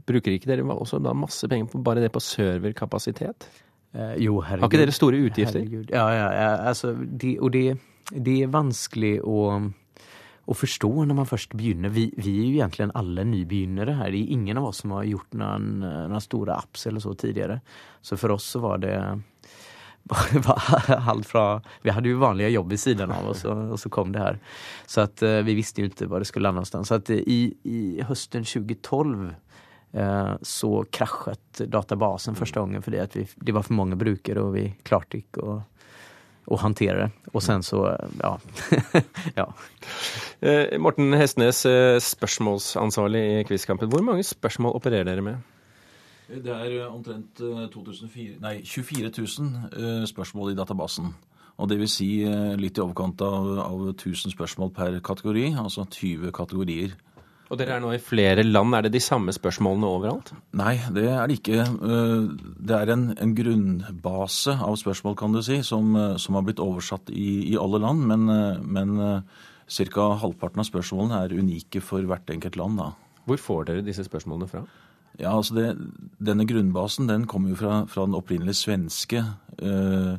Bruker 0.08 0.34
ikke 0.34 0.50
dere 0.50 0.66
også 0.74 1.00
da 1.04 1.14
masse 1.18 1.48
penger 1.50 1.70
på 1.72 1.84
bare 1.86 2.04
det 2.04 2.12
på 2.14 2.22
serverkapasitet? 2.24 3.48
Eh, 3.94 4.16
jo, 4.26 4.40
herregud. 4.42 4.66
Har 4.66 4.72
ikke 4.72 4.82
dere 4.82 4.96
store 4.96 5.22
utgifter? 5.22 5.62
Herregud. 5.62 5.94
Ja, 5.94 6.08
ja, 6.10 6.30
ja. 6.34 6.52
Altså, 6.72 6.94
de, 6.98 7.36
og 7.40 7.54
det, 7.54 7.78
de 8.10 8.40
er 8.42 8.54
vanskelig 8.54 9.20
å, 9.22 9.44
å, 9.62 10.56
forstå 10.58 10.92
når 11.04 11.20
man 11.20 11.30
først 11.30 11.54
begynner. 11.58 11.94
Vi, 11.94 12.08
vi, 12.18 12.40
er 12.40 12.48
jo 12.48 12.64
egentlig 12.64 12.90
alle 12.98 13.28
nybegynnere 13.30 14.00
her. 14.00 14.10
Det 14.16 14.24
er 14.24 14.34
ingen 14.38 14.62
av 14.62 14.72
oss 14.72 14.82
som 14.82 14.96
har 14.98 15.06
gjort 15.12 15.38
noen, 15.38 15.70
noen 15.84 16.26
store 16.26 16.58
apps 16.58 16.88
eller 16.90 17.06
så 17.06 17.14
tidligere. 17.14 17.62
Så 18.02 18.18
for 18.18 18.34
oss 18.34 18.50
så 18.56 18.64
var 18.64 18.82
det 18.82 18.98
alt 21.14 21.30
fra 21.30 21.62
Vi 21.86 21.94
hadde 21.96 22.12
jo 22.12 22.20
vanlige 22.20 22.50
jobb 22.52 22.74
i 22.76 22.82
siden 22.82 23.14
av 23.14 23.30
oss, 23.30 23.46
og, 23.48 23.70
og 23.76 23.80
så 23.80 23.94
kom 23.94 24.10
det 24.12 24.26
her. 24.26 24.42
Så 24.90 25.06
at 25.06 25.22
uh, 25.24 25.40
vi 25.46 25.56
visste 25.62 25.86
jo 25.86 25.88
ikke 25.92 26.10
hvor 26.10 26.20
det 26.20 26.28
skulle 26.28 26.50
lande. 26.50 26.66
Så 26.66 26.98
at 26.98 27.14
uh, 27.14 27.22
i, 27.22 27.54
i 27.64 28.04
høsten 28.10 28.44
2012 28.44 29.30
Eh, 29.32 29.53
så 29.94 30.70
krasjet 30.90 31.60
databasen 31.70 32.34
første 32.34 32.58
gangen 32.58 32.82
fordi 32.82 32.98
at 32.98 33.14
vi, 33.14 33.28
det 33.46 33.54
var 33.54 33.62
for 33.62 33.78
mange 33.78 33.94
brukere, 33.94 34.42
og 34.42 34.56
vi 34.56 34.64
klarte 34.82 35.20
ikke 35.20 35.44
å 35.46 35.58
och 36.46 36.60
håndtere 36.60 36.98
det. 36.98 37.10
Og 37.34 37.44
sen 37.44 37.64
så, 37.64 37.98
ja. 38.22 38.40
ja. 39.36 39.54
Eh, 40.40 40.80
Morten 40.80 41.14
Hestnes, 41.14 41.66
eh, 41.66 42.00
spørsmålsansvarlig 42.00 43.24
i 43.40 43.44
Quizkampen. 43.44 43.90
Hvor 43.90 44.04
mange 44.04 44.24
spørsmål 44.24 44.76
opererer 44.76 45.04
dere 45.04 45.22
med? 45.22 45.36
Det 46.28 46.52
er 46.52 46.88
omtrent 46.88 47.38
2004, 47.38 48.40
nei, 48.42 48.62
24 48.66 49.12
000 49.18 50.08
spørsmål 50.08 50.52
i 50.52 50.56
databasen. 50.56 51.14
Og 51.58 51.70
det 51.70 51.78
vil 51.78 51.90
si 51.92 52.08
litt 52.58 52.80
i 52.80 52.82
overkant 52.82 53.22
av, 53.22 53.50
av 53.62 53.82
1000 53.92 54.34
spørsmål 54.34 54.72
per 54.74 54.98
kategori, 55.06 55.52
altså 55.62 55.86
20 55.86 56.32
kategorier. 56.34 56.96
Og 57.52 57.60
dere 57.60 57.76
er 57.76 57.82
nå 57.84 57.92
i 57.94 58.02
flere 58.02 58.46
land. 58.46 58.74
Er 58.74 58.86
det 58.86 58.94
de 58.96 59.02
samme 59.04 59.34
spørsmålene 59.36 59.90
overalt? 59.90 60.32
Nei, 60.58 60.78
det 60.96 61.04
er 61.12 61.28
det 61.30 61.38
ikke. 61.38 61.66
Det 62.64 62.78
er 62.78 62.92
en, 62.94 63.10
en 63.20 63.34
grunnbase 63.38 64.56
av 64.64 64.78
spørsmål, 64.80 65.18
kan 65.20 65.36
du 65.36 65.42
si, 65.46 65.60
som, 65.66 65.92
som 66.18 66.40
har 66.40 66.46
blitt 66.48 66.64
oversatt 66.64 67.12
i, 67.14 67.52
i 67.52 67.58
alle 67.60 67.84
land. 67.84 68.08
Men, 68.10 68.26
men 68.64 68.96
ca. 69.68 70.08
halvparten 70.24 70.64
av 70.64 70.70
spørsmålene 70.70 71.20
er 71.20 71.36
unike 71.38 71.84
for 71.84 72.08
hvert 72.10 72.32
enkelt 72.34 72.58
land. 72.60 72.80
da. 72.82 72.90
Hvor 73.28 73.40
får 73.40 73.70
dere 73.70 73.86
disse 73.86 74.06
spørsmålene 74.08 74.50
fra? 74.50 74.64
Ja, 75.20 75.36
altså 75.36 75.56
det, 75.56 75.68
Denne 76.18 76.46
grunnbasen 76.50 77.10
den 77.10 77.28
kommer 77.30 77.54
jo 77.54 77.60
fra, 77.60 77.84
fra 77.90 78.08
den 78.08 78.18
opprinnelige 78.18 78.58
svenske 78.58 79.22
uh, 79.62 80.16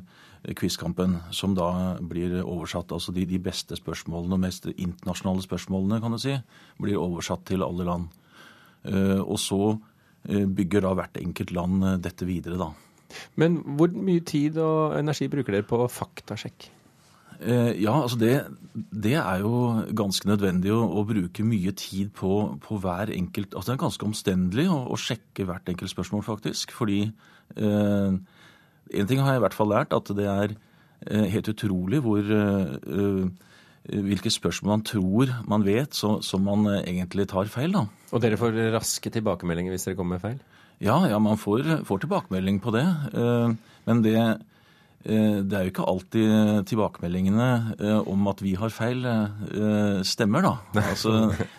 Quizkampen, 0.52 1.16
som 1.32 1.54
da 1.56 1.96
blir 2.04 2.36
oversatt. 2.42 2.92
Altså 2.92 3.14
de, 3.16 3.24
de 3.28 3.40
beste 3.40 3.78
spørsmålene, 3.78 4.36
og 4.36 4.42
mest 4.42 4.68
internasjonale 4.68 5.44
spørsmålene, 5.44 6.00
kan 6.04 6.12
du 6.12 6.20
si, 6.20 6.36
blir 6.82 7.00
oversatt 7.00 7.46
til 7.48 7.64
alle 7.64 7.88
land. 7.88 8.10
Uh, 8.84 9.22
og 9.22 9.38
så 9.40 9.60
uh, 9.72 10.44
bygger 10.44 10.84
da 10.84 10.92
hvert 10.98 11.20
enkelt 11.22 11.54
land 11.56 11.86
dette 12.04 12.28
videre, 12.28 12.60
da. 12.60 12.72
Men 13.40 13.60
hvor 13.78 13.92
mye 13.94 14.24
tid 14.26 14.58
og 14.60 14.98
energi 14.98 15.30
bruker 15.32 15.56
dere 15.56 15.68
på 15.68 15.84
faktasjekk? 15.88 16.70
Ja, 17.44 17.92
altså 17.98 18.16
det, 18.16 18.30
det, 18.72 19.16
er 19.18 19.42
jo 19.42 19.82
ganske 19.96 20.28
nødvendig 20.28 20.70
å, 20.72 20.78
å 20.86 21.02
bruke 21.04 21.44
mye 21.44 21.72
tid 21.76 22.12
på, 22.16 22.30
på, 22.62 22.78
hver 22.80 23.10
enkelt 23.12 23.52
Altså 23.52 23.72
det 23.72 23.74
er 23.74 23.82
ganske 23.82 24.06
omstendelig 24.06 24.64
å, 24.70 24.78
å 24.94 24.96
sjekke 24.96 25.44
hvert 25.48 25.68
enkelt 25.68 25.92
spørsmål, 25.92 26.22
faktisk. 26.24 26.72
Fordi 26.72 27.00
eh, 27.04 28.16
en 28.94 29.10
ting 29.10 29.22
har 29.22 29.34
jeg 29.34 29.42
i 29.42 29.44
hvert 29.44 29.56
fall 29.56 29.72
lært, 29.72 29.94
at 29.96 30.12
det 30.16 30.28
er 30.30 30.54
eh, 30.54 31.26
helt 31.34 31.50
utrolig 31.52 32.00
hvor 32.04 32.22
eh, 32.22 33.26
hvilke 33.84 34.32
spørsmål 34.32 34.78
man 34.78 34.86
tror 34.88 35.32
man 35.50 35.66
vet, 35.66 35.92
som 35.94 36.46
man 36.46 36.64
egentlig 36.80 37.28
tar 37.28 37.50
feil. 37.52 37.74
da. 37.76 37.84
Og 38.16 38.22
dere 38.24 38.38
får 38.40 38.56
raske 38.72 39.12
tilbakemeldinger 39.12 39.74
hvis 39.74 39.84
dere 39.90 39.98
kommer 39.98 40.16
med 40.16 40.24
feil? 40.24 40.38
Ja, 40.80 40.96
ja 41.10 41.18
man 41.20 41.36
får, 41.36 41.84
får 41.84 42.06
tilbakemelding 42.06 42.62
på 42.64 42.72
det. 42.72 42.86
Men 43.84 44.00
det, 44.06 44.16
det 45.04 45.52
er 45.52 45.66
jo 45.66 45.70
ikke 45.72 45.84
alltid 45.84 46.64
tilbakemeldingene 46.70 47.48
om 48.08 48.28
at 48.30 48.38
vi 48.40 48.54
har 48.56 48.72
feil, 48.72 49.04
stemmer, 50.08 50.46
da. 50.46 50.54
Altså, 50.94 51.12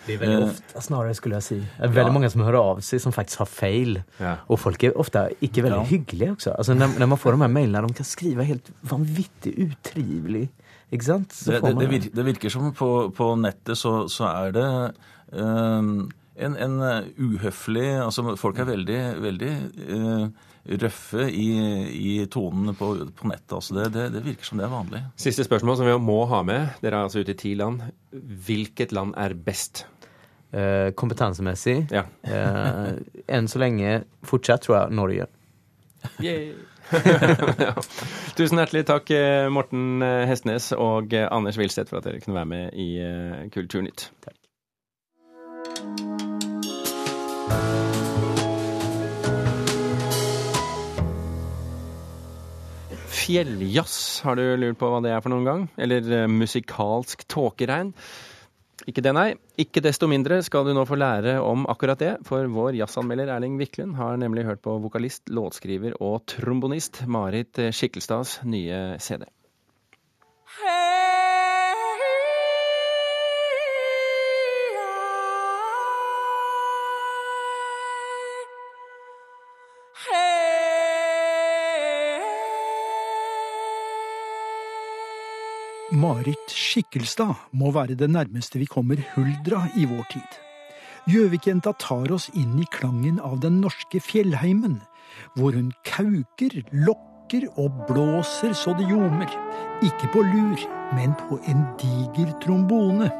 det 0.08 0.16
er 0.16 0.22
veldig 0.24 0.48
ofte, 0.48 0.82
snarere, 0.88 1.14
skulle 1.18 1.38
jeg 1.38 1.46
si. 1.46 1.60
Det 1.62 1.86
er 1.86 1.94
veldig 1.94 2.12
ja. 2.12 2.16
mange 2.18 2.32
som 2.34 2.44
hører 2.46 2.58
av 2.60 2.82
seg, 2.86 3.04
som 3.04 3.14
faktisk 3.14 3.44
har 3.44 3.50
feil. 3.52 4.00
Ja. 4.18 4.36
Og 4.50 4.60
folk 4.62 4.84
er 4.88 4.98
ofte 4.98 5.28
ikke 5.46 5.66
veldig 5.66 5.82
ja. 5.84 5.90
hyggelige 5.92 6.32
også. 6.36 6.56
Altså, 6.58 6.78
når, 6.78 6.98
når, 7.00 7.12
man 7.14 7.22
får 7.22 7.36
de 7.36 7.42
her 7.46 7.54
mailene, 7.60 7.88
de 7.92 8.00
kan 8.00 8.08
skrive 8.08 8.48
helt 8.48 8.72
vanvittig 8.90 9.54
utrivelig. 9.68 10.48
Ikke 10.94 11.08
sant? 11.08 11.38
Det, 11.46 11.62
det, 11.62 11.74
det, 11.80 11.90
virker, 11.90 12.14
det, 12.16 12.26
virker, 12.26 12.54
som 12.54 12.74
på, 12.74 12.92
på 13.16 13.32
nettet 13.42 13.78
så, 13.80 14.06
så, 14.12 14.30
er 14.30 14.56
det 14.56 14.68
um, 15.34 16.10
en, 16.36 16.58
en, 16.62 16.76
uhøflig 17.18 17.88
Altså, 18.04 18.36
folk 18.40 18.60
er 18.60 18.70
veldig, 18.70 19.00
veldig 19.24 19.54
uh, 19.90 20.28
røffe 20.66 21.28
i, 21.30 21.50
i 21.94 22.14
tonene 22.32 22.74
på, 22.78 22.92
på 23.16 23.30
nettet. 23.30 23.54
Altså 23.54 23.78
det, 23.78 23.90
det, 23.94 24.08
det, 24.16 24.24
virker 24.26 24.48
som 24.48 24.62
det 24.62 24.66
er 24.66 24.74
vanlig. 24.74 25.02
Siste 25.22 25.46
spørsmål 25.46 25.78
som 25.80 25.90
vi 25.90 25.98
må 26.02 26.20
ha 26.32 26.42
med. 26.48 26.78
Dere 26.82 27.02
er 27.02 27.10
altså 27.10 27.22
ute 27.22 27.36
i 27.36 27.40
ti 27.40 27.54
land. 27.60 27.84
Hvilket 28.48 28.96
land 28.96 29.14
er 29.22 29.38
best? 29.38 29.86
Eh, 30.56 30.92
kompetansemessig? 30.98 31.88
Ja. 31.92 32.06
eh, 32.24 32.94
enn 33.28 33.50
så 33.52 33.60
lenge 33.60 34.04
fortsatt 34.26 34.66
tror 34.66 34.78
jeg 34.78 34.96
Norge. 34.96 35.28
ja. 37.66 37.74
Tusen 38.38 38.62
hjertelig 38.62 38.86
takk, 38.88 39.10
eh, 39.12 39.50
Morten 39.52 40.06
Hestnes 40.30 40.72
og 40.78 41.14
Anders 41.26 41.60
Wilstedt, 41.60 41.92
for 41.92 42.00
at 42.00 42.08
dere 42.08 42.24
kunne 42.24 42.40
være 42.40 42.52
med 42.54 42.66
i 42.80 43.50
Kulturnytt. 43.54 44.10
Takk. 44.26 44.40
Fjelljazz, 53.26 54.22
har 54.22 54.38
du 54.38 54.44
lurt 54.62 54.78
på 54.78 54.90
hva 54.92 55.00
det 55.02 55.10
er 55.10 55.22
for 55.24 55.34
noen 55.34 55.48
gang? 55.48 55.62
Eller 55.82 56.06
uh, 56.06 56.28
musikalsk 56.30 57.24
tåkeregn? 57.32 57.90
Ikke 58.86 59.02
det, 59.02 59.14
nei. 59.18 59.32
Ikke 59.58 59.82
desto 59.82 60.06
mindre 60.12 60.38
skal 60.46 60.68
du 60.68 60.76
nå 60.78 60.84
få 60.86 61.00
lære 61.00 61.40
om 61.42 61.64
akkurat 61.72 62.04
det, 62.04 62.12
for 62.28 62.46
vår 62.54 62.78
jazzanmelder 62.78 63.32
Erling 63.34 63.56
Wiklund 63.58 63.98
har 63.98 64.20
nemlig 64.22 64.46
hørt 64.46 64.62
på 64.62 64.76
vokalist, 64.84 65.26
låtskriver 65.34 65.98
og 66.06 66.20
trombonist 66.30 67.02
Marit 67.10 67.58
Skikkelstads 67.74 68.44
nye 68.46 69.00
CD. 69.02 69.26
Marit 85.94 86.50
Skikkelstad 86.50 87.36
må 87.54 87.70
være 87.70 87.94
det 87.94 88.08
nærmeste 88.10 88.58
vi 88.58 88.66
kommer 88.66 88.98
huldra 89.14 89.68
i 89.78 89.86
vår 89.86 90.06
tid. 90.10 90.38
Gjøvikjenta 91.06 91.76
tar 91.78 92.10
oss 92.16 92.32
inn 92.34 92.56
i 92.58 92.66
klangen 92.74 93.20
av 93.22 93.38
den 93.44 93.60
norske 93.62 94.00
fjellheimen, 94.02 94.80
hvor 95.38 95.54
hun 95.54 95.70
kauker, 95.86 96.56
lokker 96.74 97.46
og 97.62 97.84
blåser 97.92 98.56
så 98.58 98.74
det 98.80 98.88
ljomer. 98.90 99.30
Ikke 99.86 100.10
på 100.16 100.24
lur, 100.26 100.64
men 100.98 101.14
på 101.28 101.38
en 101.46 101.62
diger 101.78 102.34
trombone. 102.42 103.12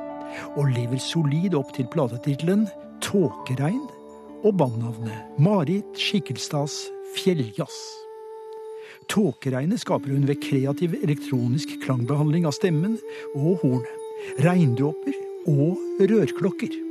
Og 0.58 0.72
lever 0.74 0.98
solid 0.98 1.54
opp 1.54 1.70
til 1.76 1.86
platetittelen 1.94 2.66
Tåkeregn 3.06 3.86
og 4.42 4.58
bandnavnet 4.58 5.38
Marit 5.38 6.02
Skikkelstads 6.02 6.88
Fjelljazz. 7.14 8.05
Tåkeregnet 9.12 9.84
skaper 9.84 10.14
hun 10.14 10.26
ved 10.28 10.42
kreativ 10.44 10.96
elektronisk 11.02 11.78
klangbehandling 11.84 12.48
av 12.50 12.56
stemmen 12.58 12.98
og 13.36 13.62
hornet, 13.64 14.02
regndråper 14.42 15.16
og 15.52 16.02
rørklokker. 16.12 16.82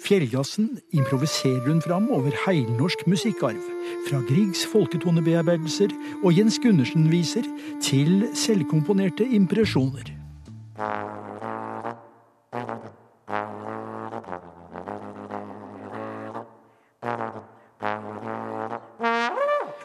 Fjelljazzen 0.00 0.78
improviserer 0.96 1.66
hun 1.66 1.82
fram 1.84 2.08
over 2.14 2.32
heilnorsk 2.46 3.04
musikkarv, 3.10 3.60
fra 4.08 4.22
Griegs 4.28 4.62
folketonebearbeidelser 4.72 5.92
og 6.22 6.32
Jens 6.38 6.56
Gundersen-viser 6.62 7.44
til 7.84 8.24
selvkomponerte 8.32 9.28
impresjoner. 9.28 10.08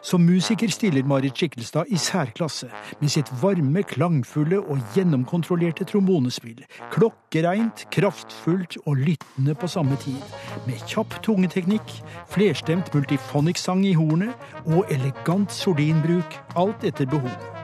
Som 0.05 0.21
musiker 0.21 0.69
stiller 0.69 1.03
Marit 1.03 1.33
Skikkelstad 1.33 1.89
i 1.89 1.97
særklasse 1.97 2.67
med 2.99 3.09
sitt 3.09 3.31
varme, 3.41 3.81
klangfulle 3.89 4.59
og 4.61 4.77
gjennomkontrollerte 4.93 5.87
trombonespill. 5.89 6.61
Klokkereint, 6.93 7.87
kraftfullt 7.89 8.77
og 8.85 9.01
lyttende 9.01 9.57
på 9.57 9.71
samme 9.71 9.97
tid. 10.05 10.21
Med 10.69 10.85
kjapp 10.85 11.17
tungeteknikk, 11.25 11.97
flerstemt 12.29 12.93
multifonic-sang 12.93 13.81
i 13.89 13.97
hornet 13.97 14.37
og 14.67 14.85
elegant 14.93 15.49
sordinbruk, 15.57 16.37
alt 16.53 16.85
etter 16.85 17.09
behov. 17.09 17.54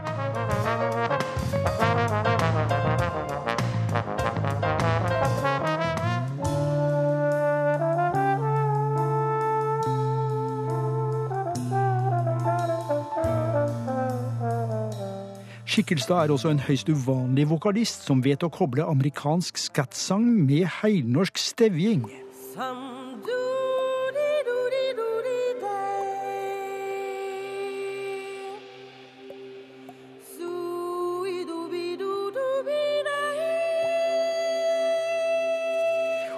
Skikkelstad 15.71 16.15
er 16.15 16.31
også 16.33 16.49
en 16.51 16.59
høyst 16.59 16.89
uvanlig 16.91 17.45
vokalist 17.47 18.01
som 18.03 18.19
vet 18.25 18.41
å 18.43 18.49
koble 18.51 18.83
amerikansk 18.83 19.55
skattsang 19.55 20.25
med 20.43 20.65
heilnorsk 20.81 21.39
stevjing. 21.39 22.03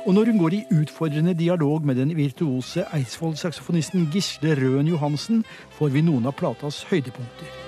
Og 0.04 0.14
når 0.14 0.30
hun 0.30 0.40
går 0.44 0.60
i 0.60 0.64
utfordrende 0.78 1.34
dialog 1.34 1.82
med 1.82 1.98
den 1.98 2.14
virtuose 2.14 2.86
Eidsvoll-saksofonisten 2.94 4.12
Gisle 4.14 4.54
Røen 4.62 4.94
Johansen, 4.94 5.42
får 5.80 5.96
vi 5.98 6.06
noen 6.06 6.30
av 6.30 6.38
platas 6.38 6.84
høydepunkter. 6.94 7.63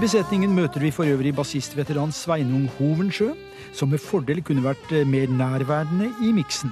I 0.00 0.02
besetningen 0.06 0.54
møter 0.56 0.80
vi 0.80 0.88
for 0.96 1.04
øvrig 1.04 1.34
bassistveteran 1.36 2.08
Sveinung 2.16 2.70
Hovensjø, 2.78 3.34
som 3.76 3.90
med 3.92 4.00
fordel 4.00 4.38
kunne 4.40 4.62
vært 4.64 4.94
eh, 4.96 5.04
mer 5.04 5.28
nærværende 5.28 6.08
i 6.24 6.30
miksen, 6.32 6.70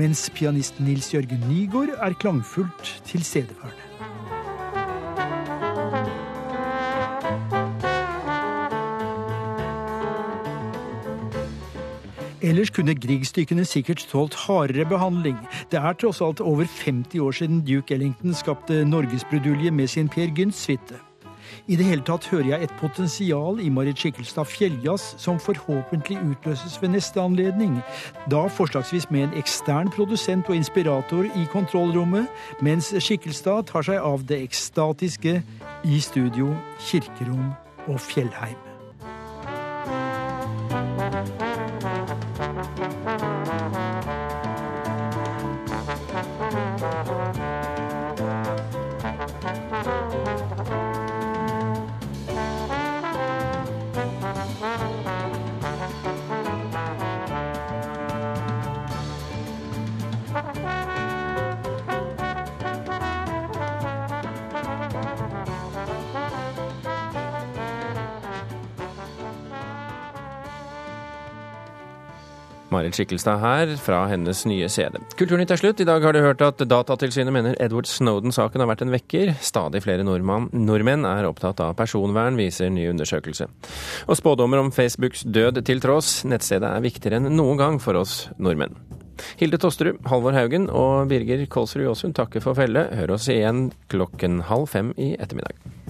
mens 0.00 0.22
pianist 0.32 0.80
Nils 0.80 1.10
Jørgen 1.12 1.44
Nygaard 1.50 1.92
er 1.98 2.16
klangfullt 2.16 2.94
tilstedeværende. 3.10 3.76
Ellers 12.40 12.72
kunne 12.72 12.96
Grieg-stykkene 12.96 13.68
sikkert 13.68 14.08
tålt 14.08 14.40
hardere 14.48 14.88
behandling. 14.88 15.36
Det 15.68 15.84
er 15.84 15.92
tross 15.92 16.24
alt 16.24 16.40
over 16.40 16.64
50 16.64 17.20
år 17.20 17.40
siden 17.42 17.64
Duke 17.68 18.00
Ellington 18.00 18.32
skapte 18.32 18.84
norgesbrudulje 18.88 19.70
med 19.70 19.92
sin 19.92 20.08
Per 20.08 20.32
Gynt-suite. 20.32 21.11
I 21.70 21.76
det 21.78 21.84
hele 21.86 22.02
tatt 22.02 22.26
hører 22.32 22.48
jeg 22.50 22.66
et 22.66 22.72
potensial 22.80 23.60
i 23.62 23.68
Marit 23.70 24.00
Skikkelstad 24.00 24.48
Fjelljazz 24.50 25.12
som 25.22 25.38
forhåpentlig 25.38 26.18
utløses 26.18 26.74
ved 26.82 26.90
neste 26.96 27.22
anledning, 27.22 27.76
da 28.30 28.48
forslagsvis 28.50 29.06
med 29.14 29.28
en 29.28 29.38
ekstern 29.38 29.92
produsent 29.94 30.50
og 30.50 30.58
inspirator 30.58 31.28
i 31.30 31.46
kontrollrommet, 31.54 32.26
mens 32.66 32.90
Skikkelstad 32.98 33.70
tar 33.70 33.86
seg 33.86 34.02
av 34.02 34.26
det 34.26 34.42
ekstatiske 34.48 35.38
i 35.86 36.02
studio, 36.02 36.50
kirkerom 36.90 37.54
og 37.86 38.02
fjellheim. 38.02 38.71
Marit 72.72 72.96
Skikkelstad 72.96 73.40
her 73.42 73.74
fra 73.80 74.04
hennes 74.10 74.44
nye 74.48 74.68
CD. 74.72 74.96
Kulturnytt 75.18 75.52
er 75.52 75.60
slutt. 75.60 75.82
I 75.82 75.88
dag 75.88 76.04
har 76.04 76.16
du 76.16 76.22
hørt 76.24 76.44
at 76.44 76.62
Datatilsynet 76.68 77.34
mener 77.34 77.58
Edward 77.62 77.88
Snowden-saken 77.90 78.64
har 78.64 78.70
vært 78.70 78.86
en 78.86 78.94
vekker. 78.94 79.34
Stadig 79.44 79.82
flere 79.84 80.06
nordmann, 80.06 80.48
nordmenn 80.56 81.06
er 81.08 81.28
opptatt 81.28 81.60
av 81.64 81.76
personvern, 81.78 82.38
viser 82.40 82.72
ny 82.72 82.88
undersøkelse. 82.92 83.50
Og 84.08 84.18
spådommer 84.18 84.62
om 84.62 84.72
Facebooks 84.74 85.26
død 85.28 85.62
til 85.68 85.84
tross, 85.84 86.22
nettstedet 86.28 86.70
er 86.70 86.84
viktigere 86.84 87.20
enn 87.20 87.30
noen 87.36 87.60
gang 87.60 87.78
for 87.82 88.00
oss 88.00 88.26
nordmenn. 88.38 88.76
Hilde 89.38 89.60
Tosterud, 89.60 90.00
Halvor 90.08 90.34
Haugen 90.34 90.66
og 90.72 91.06
Birger 91.12 91.44
Kolsrud 91.52 91.84
Jåsund 91.84 92.16
takker 92.18 92.42
for 92.44 92.58
felle. 92.58 92.88
Hør 92.96 93.16
oss 93.18 93.28
igjen 93.32 93.68
klokken 93.92 94.42
halv 94.48 94.70
fem 94.72 94.94
i 94.96 95.12
ettermiddag. 95.20 95.81